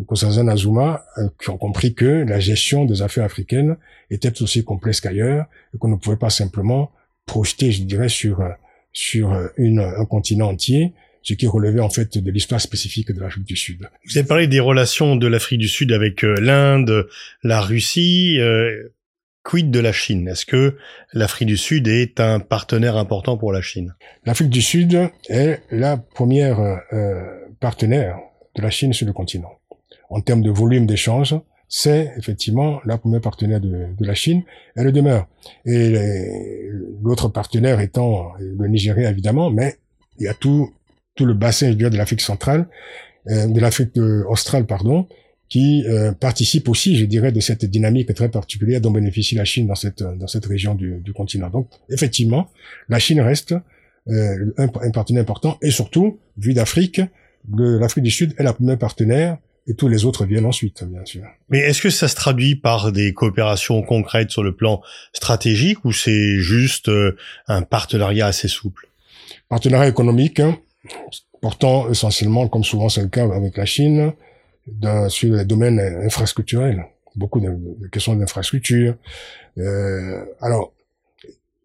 Nkosazana 0.00 0.56
Zuma, 0.56 1.04
qui 1.40 1.50
ont 1.50 1.58
compris 1.58 1.94
que 1.94 2.04
la 2.04 2.40
gestion 2.40 2.84
des 2.84 3.02
affaires 3.02 3.24
africaines 3.24 3.76
était 4.10 4.42
aussi 4.42 4.64
complexe 4.64 5.00
qu'ailleurs 5.00 5.46
et 5.74 5.78
qu'on 5.78 5.88
ne 5.88 5.96
pouvait 5.96 6.16
pas 6.16 6.30
simplement 6.30 6.92
projeter, 7.26 7.72
je 7.72 7.82
dirais, 7.82 8.08
sur 8.08 8.42
sur 8.92 9.36
une, 9.56 9.80
un 9.80 10.04
continent 10.06 10.48
entier, 10.48 10.94
ce 11.22 11.34
qui 11.34 11.46
relevait 11.46 11.80
en 11.80 11.90
fait 11.90 12.16
de 12.18 12.30
l'histoire 12.30 12.60
spécifique 12.60 13.12
de 13.12 13.20
l'Afrique 13.20 13.44
du 13.44 13.56
Sud. 13.56 13.88
Vous 14.06 14.16
avez 14.16 14.26
parlé 14.26 14.46
des 14.46 14.60
relations 14.60 15.16
de 15.16 15.26
l'Afrique 15.26 15.60
du 15.60 15.68
Sud 15.68 15.92
avec 15.92 16.24
euh, 16.24 16.34
l'Inde, 16.40 17.06
la 17.42 17.60
Russie. 17.60 18.38
Euh, 18.40 18.94
quid 19.44 19.70
de 19.70 19.80
la 19.80 19.92
Chine? 19.92 20.28
Est-ce 20.28 20.44
que 20.44 20.76
l'Afrique 21.12 21.48
du 21.48 21.56
Sud 21.56 21.88
est 21.88 22.20
un 22.20 22.38
partenaire 22.40 22.96
important 22.96 23.38
pour 23.38 23.52
la 23.52 23.62
Chine? 23.62 23.94
L'Afrique 24.24 24.50
du 24.50 24.62
Sud 24.62 25.10
est 25.28 25.62
la 25.70 25.96
première 25.96 26.60
euh, 26.92 27.20
partenaire 27.60 28.18
de 28.56 28.62
la 28.62 28.70
Chine 28.70 28.92
sur 28.92 29.06
le 29.06 29.12
continent. 29.12 29.57
En 30.10 30.20
termes 30.20 30.42
de 30.42 30.50
volume 30.50 30.86
d'échanges, 30.86 31.34
c'est 31.68 32.12
effectivement 32.16 32.80
la 32.86 32.96
première 32.96 33.20
partenaire 33.20 33.60
de, 33.60 33.86
de, 33.96 34.06
la 34.06 34.14
Chine. 34.14 34.42
Elle 34.74 34.84
le 34.84 34.92
demeure. 34.92 35.28
Et 35.66 36.70
l'autre 37.02 37.28
partenaire 37.28 37.80
étant 37.80 38.32
le 38.38 38.66
Nigeria, 38.68 39.10
évidemment, 39.10 39.50
mais 39.50 39.76
il 40.18 40.24
y 40.24 40.28
a 40.28 40.34
tout, 40.34 40.72
tout 41.14 41.26
le 41.26 41.34
bassin 41.34 41.72
de 41.72 41.96
l'Afrique 41.96 42.22
centrale, 42.22 42.68
euh, 43.28 43.46
de 43.46 43.60
l'Afrique 43.60 43.98
australe, 44.28 44.64
pardon, 44.64 45.06
qui 45.48 45.84
euh, 45.86 46.12
participe 46.12 46.68
aussi, 46.68 46.96
je 46.96 47.04
dirais, 47.04 47.32
de 47.32 47.40
cette 47.40 47.64
dynamique 47.64 48.12
très 48.14 48.30
particulière 48.30 48.80
dont 48.80 48.90
bénéficie 48.90 49.34
la 49.34 49.44
Chine 49.44 49.66
dans 49.66 49.74
cette 49.74 50.02
dans 50.02 50.26
cette 50.26 50.46
région 50.46 50.74
du, 50.74 51.00
du 51.00 51.12
continent. 51.12 51.50
Donc, 51.50 51.68
effectivement, 51.90 52.48
la 52.88 52.98
Chine 52.98 53.20
reste 53.20 53.54
euh, 54.08 54.52
un, 54.56 54.64
un, 54.64 54.90
partenaire 54.90 55.22
important 55.22 55.58
et 55.60 55.70
surtout, 55.70 56.18
vu 56.36 56.54
d'Afrique, 56.54 57.00
l'Afrique 57.56 58.04
du 58.04 58.10
Sud 58.10 58.34
est 58.38 58.42
la 58.42 58.52
première 58.52 58.78
partenaire 58.78 59.38
et 59.68 59.74
tous 59.74 59.88
les 59.88 60.06
autres 60.06 60.24
viennent 60.24 60.46
ensuite, 60.46 60.82
bien 60.84 61.04
sûr. 61.04 61.22
Mais 61.50 61.58
est-ce 61.58 61.82
que 61.82 61.90
ça 61.90 62.08
se 62.08 62.14
traduit 62.14 62.56
par 62.56 62.90
des 62.90 63.12
coopérations 63.12 63.82
concrètes 63.82 64.30
sur 64.30 64.42
le 64.42 64.56
plan 64.56 64.80
stratégique 65.12 65.84
ou 65.84 65.92
c'est 65.92 66.38
juste 66.38 66.88
euh, 66.88 67.16
un 67.46 67.62
partenariat 67.62 68.26
assez 68.26 68.48
souple? 68.48 68.88
Partenariat 69.50 69.88
économique, 69.88 70.40
hein, 70.40 70.58
portant 71.42 71.90
essentiellement, 71.90 72.48
comme 72.48 72.64
souvent 72.64 72.88
c'est 72.88 73.02
le 73.02 73.08
cas 73.08 73.30
avec 73.30 73.58
la 73.58 73.66
Chine, 73.66 74.12
dans, 74.66 75.08
sur 75.10 75.34
les 75.34 75.44
domaines 75.44 75.78
infrastructurels. 75.78 76.84
Beaucoup 77.14 77.40
de, 77.40 77.50
questions 77.88 78.14
d'infrastructure. 78.14 78.94
Euh, 79.58 80.24
alors, 80.40 80.72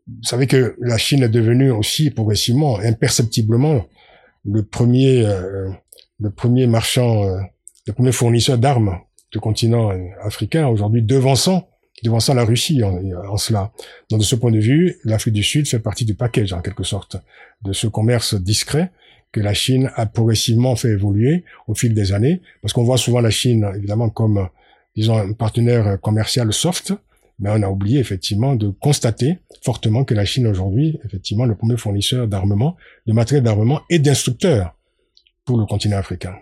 vous 0.08 0.24
savez 0.24 0.48
que 0.48 0.76
la 0.82 0.98
Chine 0.98 1.24
est 1.24 1.30
devenue 1.30 1.72
aussi 1.72 2.10
progressivement, 2.12 2.80
imperceptiblement, 2.80 3.86
le 4.46 4.64
premier, 4.64 5.26
euh, 5.26 5.70
le 6.20 6.30
premier 6.30 6.68
marchand 6.68 7.24
euh, 7.24 7.40
le 7.86 7.94
premier 7.94 8.12
fournisseur 8.12 8.58
d'armes 8.58 9.00
du 9.32 9.40
continent 9.40 9.92
africain, 10.22 10.68
aujourd'hui 10.68 11.02
devançant, 11.02 11.68
devançant 12.04 12.34
la 12.34 12.46
Russie 12.46 12.84
en, 12.84 13.00
en, 13.28 13.38
cela. 13.38 13.72
Donc 14.10 14.20
de 14.20 14.26
ce 14.26 14.36
point 14.36 14.52
de 14.52 14.60
vue, 14.60 14.98
l'Afrique 15.04 15.34
du 15.34 15.44
Sud 15.44 15.68
fait 15.68 15.80
partie 15.80 16.06
du 16.06 16.16
package 16.16 16.54
en 16.54 16.62
quelque 16.62 16.84
sorte, 16.84 17.18
de 17.64 17.74
ce 17.74 17.88
commerce 17.88 18.36
discret 18.36 18.92
que 19.32 19.40
la 19.40 19.54
Chine 19.54 19.92
a 19.96 20.06
progressivement 20.06 20.76
fait 20.76 20.90
évoluer 20.90 21.44
au 21.68 21.74
fil 21.74 21.94
des 21.94 22.14
années, 22.14 22.42
parce 22.62 22.74
qu'on 22.74 22.84
voit 22.84 22.98
souvent 22.98 23.20
la 23.20 23.32
Chine 23.32 23.68
évidemment 23.76 24.10
comme, 24.10 24.48
disons, 24.96 25.18
un 25.18 25.34
partenaire 25.34 26.00
commercial 26.00 26.54
soft, 26.54 26.94
mais 27.40 27.50
on 27.50 27.64
a 27.64 27.68
oublié 27.68 28.00
effectivement 28.00 28.56
de 28.56 28.70
constater 28.70 29.40
fortement 29.64 30.04
que 30.04 30.14
la 30.14 30.24
Chine 30.24 30.46
aujourd'hui, 30.46 31.00
effectivement, 31.04 31.46
le 31.46 31.56
premier 31.56 31.78
fournisseur 31.78 32.28
d'armement, 32.28 32.78
de 33.08 33.14
matériel 33.14 33.44
d'armement 33.44 33.82
et 33.90 33.98
d'instructeurs 33.98 34.76
pour 35.46 35.58
le 35.58 35.66
continent 35.66 35.98
africain 35.98 36.36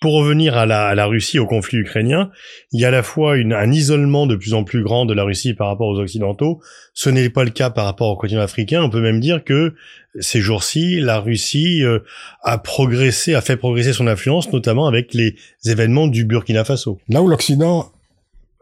pour 0.00 0.14
revenir 0.14 0.56
à 0.56 0.66
la, 0.66 0.88
à 0.88 0.94
la, 0.94 1.06
Russie, 1.06 1.38
au 1.38 1.46
conflit 1.46 1.78
ukrainien, 1.78 2.30
il 2.72 2.80
y 2.80 2.84
a 2.84 2.88
à 2.88 2.90
la 2.90 3.02
fois 3.02 3.36
une, 3.36 3.54
un 3.54 3.72
isolement 3.72 4.26
de 4.26 4.36
plus 4.36 4.52
en 4.52 4.62
plus 4.62 4.82
grand 4.82 5.06
de 5.06 5.14
la 5.14 5.24
Russie 5.24 5.54
par 5.54 5.68
rapport 5.68 5.88
aux 5.88 5.98
Occidentaux. 5.98 6.60
Ce 6.92 7.08
n'est 7.08 7.30
pas 7.30 7.44
le 7.44 7.50
cas 7.50 7.70
par 7.70 7.86
rapport 7.86 8.10
au 8.10 8.16
continent 8.16 8.42
africain. 8.42 8.82
On 8.82 8.90
peut 8.90 9.00
même 9.00 9.20
dire 9.20 9.42
que 9.42 9.74
ces 10.20 10.40
jours-ci, 10.40 11.00
la 11.00 11.18
Russie 11.18 11.82
euh, 11.82 12.00
a 12.42 12.58
progressé, 12.58 13.34
a 13.34 13.40
fait 13.40 13.56
progresser 13.56 13.94
son 13.94 14.06
influence, 14.06 14.52
notamment 14.52 14.86
avec 14.86 15.14
les 15.14 15.34
événements 15.64 16.08
du 16.08 16.24
Burkina 16.24 16.64
Faso. 16.64 16.98
Là 17.08 17.22
où 17.22 17.28
l'Occident, 17.28 17.90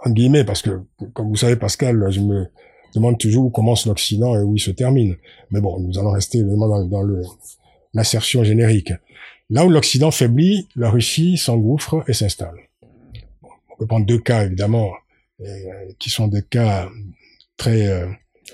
en 0.05 0.11
guillemets, 0.11 0.44
parce 0.44 0.62
que, 0.62 0.83
comme 1.14 1.29
vous 1.29 1.37
savez, 1.37 1.57
Pascal, 1.57 2.07
je 2.11 2.20
me 2.20 2.47
demande 2.94 3.18
toujours 3.18 3.47
où 3.47 3.51
commence 3.51 3.87
l'Occident 3.87 4.37
et 4.37 4.42
où 4.42 4.55
il 4.55 4.61
se 4.61 4.70
termine. 4.70 5.16
Mais 5.51 5.61
bon, 5.61 5.81
nous 5.81 5.99
allons 5.99 6.12
rester 6.12 6.42
dans, 6.42 6.87
dans 6.87 7.03
l'assertion 7.92 8.44
générique. 8.44 8.92
Là 9.55 9.64
où 9.64 9.71
l'Occident 9.71 10.11
faiblit, 10.11 10.67
la 10.75 10.90
Russie 10.90 11.37
s'engouffre 11.37 12.03
et 12.09 12.12
s'installe. 12.12 12.57
On 13.71 13.77
peut 13.79 13.87
prendre 13.87 14.05
deux 14.05 14.19
cas, 14.19 14.47
évidemment, 14.47 14.90
euh, 15.40 15.47
qui 16.01 16.11
sont 16.11 16.27
des 16.27 16.43
cas 16.43 16.88
très 17.57 17.87
euh, 17.87 18.09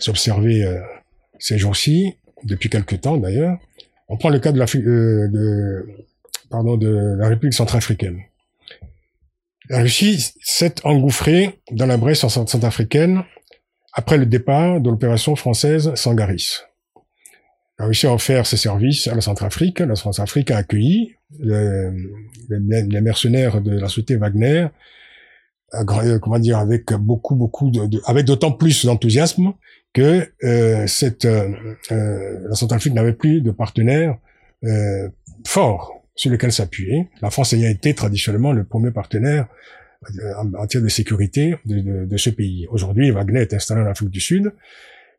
observés 0.08 0.62
euh, 0.62 0.78
ces 1.38 1.56
jours-ci, 1.56 2.16
depuis 2.44 2.68
quelque 2.68 2.96
temps 2.96 3.16
d'ailleurs. 3.16 3.56
On 4.08 4.18
prend 4.18 4.28
le 4.28 4.40
cas 4.40 4.52
de 4.52 4.58
la, 4.58 4.66
de, 4.66 5.86
de 6.50 7.16
la 7.18 7.28
République 7.28 7.54
centrafricaine. 7.54 8.20
La 9.70 9.80
Russie 9.80 10.34
s'est 10.42 10.74
engouffrée 10.84 11.60
dans 11.70 11.86
la 11.86 11.96
Bresse 11.96 12.28
centrafricaine 12.28 13.24
après 13.94 14.18
le 14.18 14.26
départ 14.26 14.82
de 14.82 14.90
l'opération 14.90 15.34
française 15.34 15.94
Sangaris 15.94 16.58
a 17.80 17.84
réussi 17.84 18.06
à 18.06 18.12
offrir 18.12 18.46
ses 18.46 18.58
services 18.58 19.08
à 19.08 19.14
la 19.14 19.22
Centrafrique. 19.22 19.80
La 19.80 19.96
Centrafrique 19.96 20.50
a 20.50 20.58
accueilli 20.58 21.14
les, 21.38 23.00
mercenaires 23.00 23.62
de 23.62 23.72
la 23.72 23.88
société 23.88 24.16
Wagner, 24.16 24.66
euh, 25.74 26.18
comment 26.18 26.38
dire, 26.38 26.58
avec 26.58 26.92
beaucoup, 26.92 27.34
beaucoup 27.36 27.70
de, 27.70 28.00
avec 28.04 28.26
d'autant 28.26 28.52
plus 28.52 28.84
d'enthousiasme 28.84 29.54
que 29.94 30.28
euh, 30.44 30.86
cette 30.86 31.24
euh, 31.24 31.48
euh 31.90 32.48
la 32.48 32.54
Centrafrique 32.54 32.92
n'avait 32.92 33.14
plus 33.14 33.40
de 33.40 33.50
partenaires 33.50 34.16
euh, 34.64 35.08
forts 35.46 36.02
sur 36.14 36.30
lesquels 36.30 36.52
s'appuyer. 36.52 37.08
La 37.22 37.30
France 37.30 37.54
ayant 37.54 37.70
été 37.70 37.94
traditionnellement 37.94 38.52
le 38.52 38.64
premier 38.64 38.90
partenaire 38.90 39.46
en 40.38 40.44
matière 40.44 40.82
de 40.82 40.88
sécurité 40.88 41.56
de, 41.64 41.80
de, 41.80 42.04
de 42.04 42.16
ce 42.16 42.30
pays. 42.30 42.66
Aujourd'hui, 42.70 43.10
Wagner 43.10 43.40
est 43.40 43.54
installé 43.54 43.80
en 43.82 43.86
Afrique 43.86 44.10
du 44.10 44.20
Sud 44.20 44.52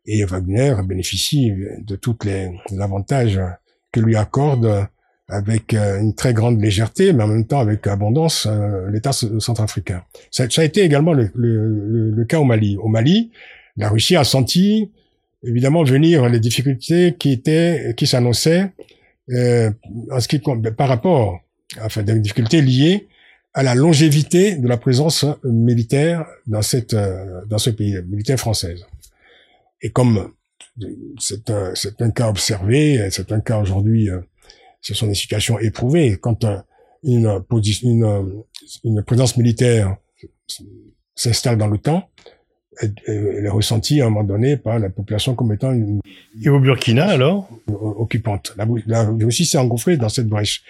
et 0.06 0.24
Wagner 0.24 0.74
bénéficie 0.84 1.52
de 1.78 1.96
tous 1.96 2.16
les, 2.24 2.50
avantages 2.80 3.40
que 3.92 4.00
lui 4.00 4.16
accorde 4.16 4.88
avec 5.32 5.72
euh, 5.72 6.00
une 6.00 6.14
très 6.14 6.34
grande 6.34 6.60
légèreté, 6.60 7.12
mais 7.12 7.24
en 7.24 7.28
même 7.28 7.46
temps 7.46 7.60
avec 7.60 7.86
abondance, 7.86 8.46
euh, 8.46 8.90
l'État 8.90 9.12
centrafricain. 9.12 10.02
Ça, 10.30 10.48
ça, 10.50 10.60
a 10.60 10.64
été 10.64 10.82
également 10.82 11.14
le, 11.14 11.30
le, 11.34 12.10
le, 12.10 12.24
cas 12.24 12.38
au 12.38 12.44
Mali. 12.44 12.76
Au 12.76 12.88
Mali, 12.88 13.30
la 13.76 13.88
Russie 13.88 14.14
a 14.16 14.24
senti 14.24 14.90
évidemment 15.42 15.84
venir 15.84 16.28
les 16.28 16.38
difficultés 16.38 17.16
qui 17.18 17.32
étaient, 17.32 17.94
qui 17.96 18.06
s'annonçaient 18.06 18.72
euh, 19.30 19.70
en 20.10 20.20
ce 20.20 20.28
qui 20.28 20.40
par 20.76 20.88
rapport, 20.88 21.40
enfin 21.80 22.02
des 22.02 22.18
difficultés 22.18 22.60
liées 22.60 23.08
à 23.54 23.62
la 23.62 23.74
longévité 23.74 24.56
de 24.56 24.68
la 24.68 24.76
présence 24.76 25.24
militaire 25.44 26.26
dans 26.46 26.62
cette 26.62 26.96
dans 27.48 27.58
ce 27.58 27.70
pays 27.70 27.96
militaire 28.08 28.38
française. 28.38 28.84
Et 29.82 29.90
comme 29.90 30.32
c'est 31.18 31.50
un 31.50 31.74
c'est 31.74 32.00
un 32.00 32.10
cas 32.10 32.28
observé, 32.30 33.08
c'est 33.10 33.30
un 33.32 33.40
cas 33.40 33.60
aujourd'hui, 33.60 34.08
ce 34.80 34.94
sont 34.94 35.06
des 35.06 35.14
situations 35.14 35.58
éprouvées 35.58 36.16
quand 36.18 36.44
une 37.02 37.42
une 37.82 38.42
une 38.84 39.02
présence 39.02 39.36
militaire 39.36 39.96
s'installe 41.14 41.58
dans 41.58 41.66
le 41.66 41.78
temps, 41.78 42.08
elle 42.80 43.44
est 43.44 43.48
ressentie 43.48 44.00
à 44.00 44.06
un 44.06 44.10
moment 44.10 44.24
donné 44.24 44.56
par 44.56 44.78
la 44.78 44.88
population 44.88 45.34
comme 45.34 45.52
étant 45.52 45.72
une... 45.72 46.00
Et 46.42 46.48
au 46.48 46.58
Burkina, 46.58 47.06
alors? 47.06 47.48
Occupante. 47.68 48.54
La, 48.56 48.66
la 48.86 49.04
Russie 49.04 49.44
s'est 49.44 49.58
engouffrée 49.58 49.96
dans 49.96 50.08
cette 50.08 50.26
brèche. 50.26 50.64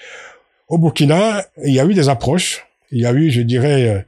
Au 0.68 0.78
Burkina, 0.78 1.44
il 1.64 1.74
y 1.74 1.80
a 1.80 1.86
eu 1.86 1.94
des 1.94 2.08
approches. 2.08 2.66
Il 2.90 3.00
y 3.00 3.06
a 3.06 3.12
eu, 3.12 3.30
je 3.30 3.40
dirais, 3.42 3.88
euh, 3.88 4.00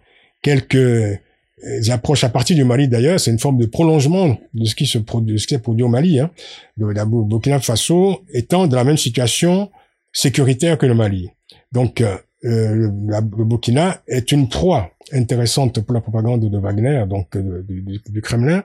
quelques 0.42 1.20
euh, 1.62 1.92
approches 1.92 2.24
à 2.24 2.28
partir 2.28 2.56
du 2.56 2.64
Mali 2.64 2.88
d'ailleurs. 2.88 3.20
C'est 3.20 3.30
une 3.30 3.38
forme 3.38 3.58
de 3.58 3.66
prolongement 3.66 4.38
de 4.54 4.64
ce 4.64 4.74
qui 4.74 4.86
se 4.86 4.98
produit, 4.98 5.38
ce 5.38 5.46
qui 5.46 5.54
est 5.54 5.58
produit 5.58 5.84
au 5.84 5.88
Mali. 5.88 6.18
Hein, 6.18 6.30
la 6.76 7.04
Burkina 7.04 7.60
Faso 7.60 8.22
étant 8.32 8.66
dans 8.66 8.76
la 8.76 8.84
même 8.84 8.96
situation 8.96 9.70
sécuritaire 10.12 10.78
que 10.78 10.86
le 10.86 10.94
Mali. 10.94 11.30
Donc, 11.72 12.00
euh, 12.00 12.16
euh, 12.44 12.74
le 12.74 13.44
Burkina 13.44 14.02
est 14.06 14.32
une 14.32 14.48
proie 14.48 14.90
intéressante 15.12 15.80
pour 15.80 15.94
la 15.94 16.00
propagande 16.00 16.48
de 16.48 16.58
Wagner, 16.58 17.04
donc 17.08 17.36
euh, 17.36 17.64
du, 17.66 18.20
Kremlin, 18.22 18.64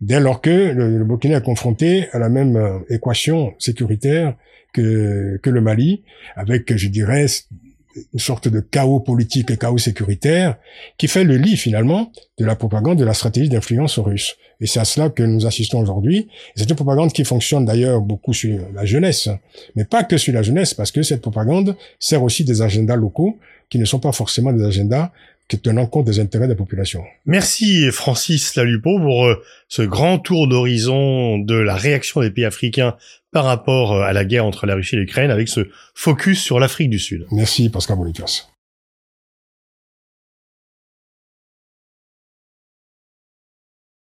dès 0.00 0.20
lors 0.20 0.40
que 0.40 0.50
le, 0.50 1.04
Burkina 1.04 1.38
est 1.38 1.42
confronté 1.42 2.08
à 2.12 2.18
la 2.18 2.28
même 2.28 2.82
équation 2.90 3.54
sécuritaire 3.58 4.36
que 4.72 5.40
le 5.44 5.60
Mali, 5.60 6.02
avec, 6.34 6.76
je 6.76 6.88
dirais, 6.88 7.26
une 8.12 8.20
sorte 8.20 8.48
de 8.48 8.60
chaos 8.60 9.00
politique 9.00 9.50
et 9.50 9.56
chaos 9.56 9.78
sécuritaire 9.78 10.56
qui 10.98 11.08
fait 11.08 11.24
le 11.24 11.36
lit 11.36 11.56
finalement 11.56 12.12
de 12.38 12.44
la 12.44 12.56
propagande 12.56 12.98
de 12.98 13.04
la 13.04 13.14
stratégie 13.14 13.48
d'influence 13.48 13.98
russe. 13.98 14.36
Et 14.60 14.66
c'est 14.66 14.80
à 14.80 14.84
cela 14.84 15.10
que 15.10 15.22
nous 15.22 15.46
assistons 15.46 15.80
aujourd'hui. 15.80 16.28
C'est 16.56 16.68
une 16.68 16.76
propagande 16.76 17.12
qui 17.12 17.24
fonctionne 17.24 17.64
d'ailleurs 17.64 18.00
beaucoup 18.00 18.32
sur 18.32 18.60
la 18.74 18.84
jeunesse, 18.84 19.28
mais 19.76 19.84
pas 19.84 20.04
que 20.04 20.16
sur 20.16 20.32
la 20.32 20.42
jeunesse, 20.42 20.74
parce 20.74 20.90
que 20.90 21.02
cette 21.02 21.20
propagande 21.20 21.76
sert 21.98 22.22
aussi 22.22 22.44
des 22.44 22.62
agendas 22.62 22.96
locaux 22.96 23.38
qui 23.68 23.78
ne 23.78 23.84
sont 23.84 23.98
pas 23.98 24.12
forcément 24.12 24.52
des 24.52 24.64
agendas 24.64 25.10
qui 25.48 25.58
tenant 25.60 25.86
compte 25.86 26.06
des 26.06 26.20
intérêts 26.20 26.46
de 26.46 26.52
la 26.52 26.56
population. 26.56 27.04
Merci 27.26 27.90
Francis 27.90 28.54
Lalupo 28.56 28.98
pour 28.98 29.26
euh, 29.26 29.42
ce 29.68 29.82
grand 29.82 30.18
tour 30.18 30.48
d'horizon 30.48 31.38
de 31.38 31.54
la 31.54 31.76
réaction 31.76 32.20
des 32.20 32.30
pays 32.30 32.44
africains 32.44 32.96
par 33.30 33.44
rapport 33.44 33.92
euh, 33.92 34.02
à 34.02 34.12
la 34.12 34.24
guerre 34.24 34.46
entre 34.46 34.66
la 34.66 34.74
Russie 34.74 34.96
et 34.96 34.98
l'Ukraine 34.98 35.30
avec 35.30 35.48
ce 35.48 35.68
focus 35.94 36.40
sur 36.40 36.58
l'Afrique 36.60 36.90
du 36.90 36.98
Sud. 36.98 37.26
Merci 37.30 37.68
Pascal. 37.68 37.98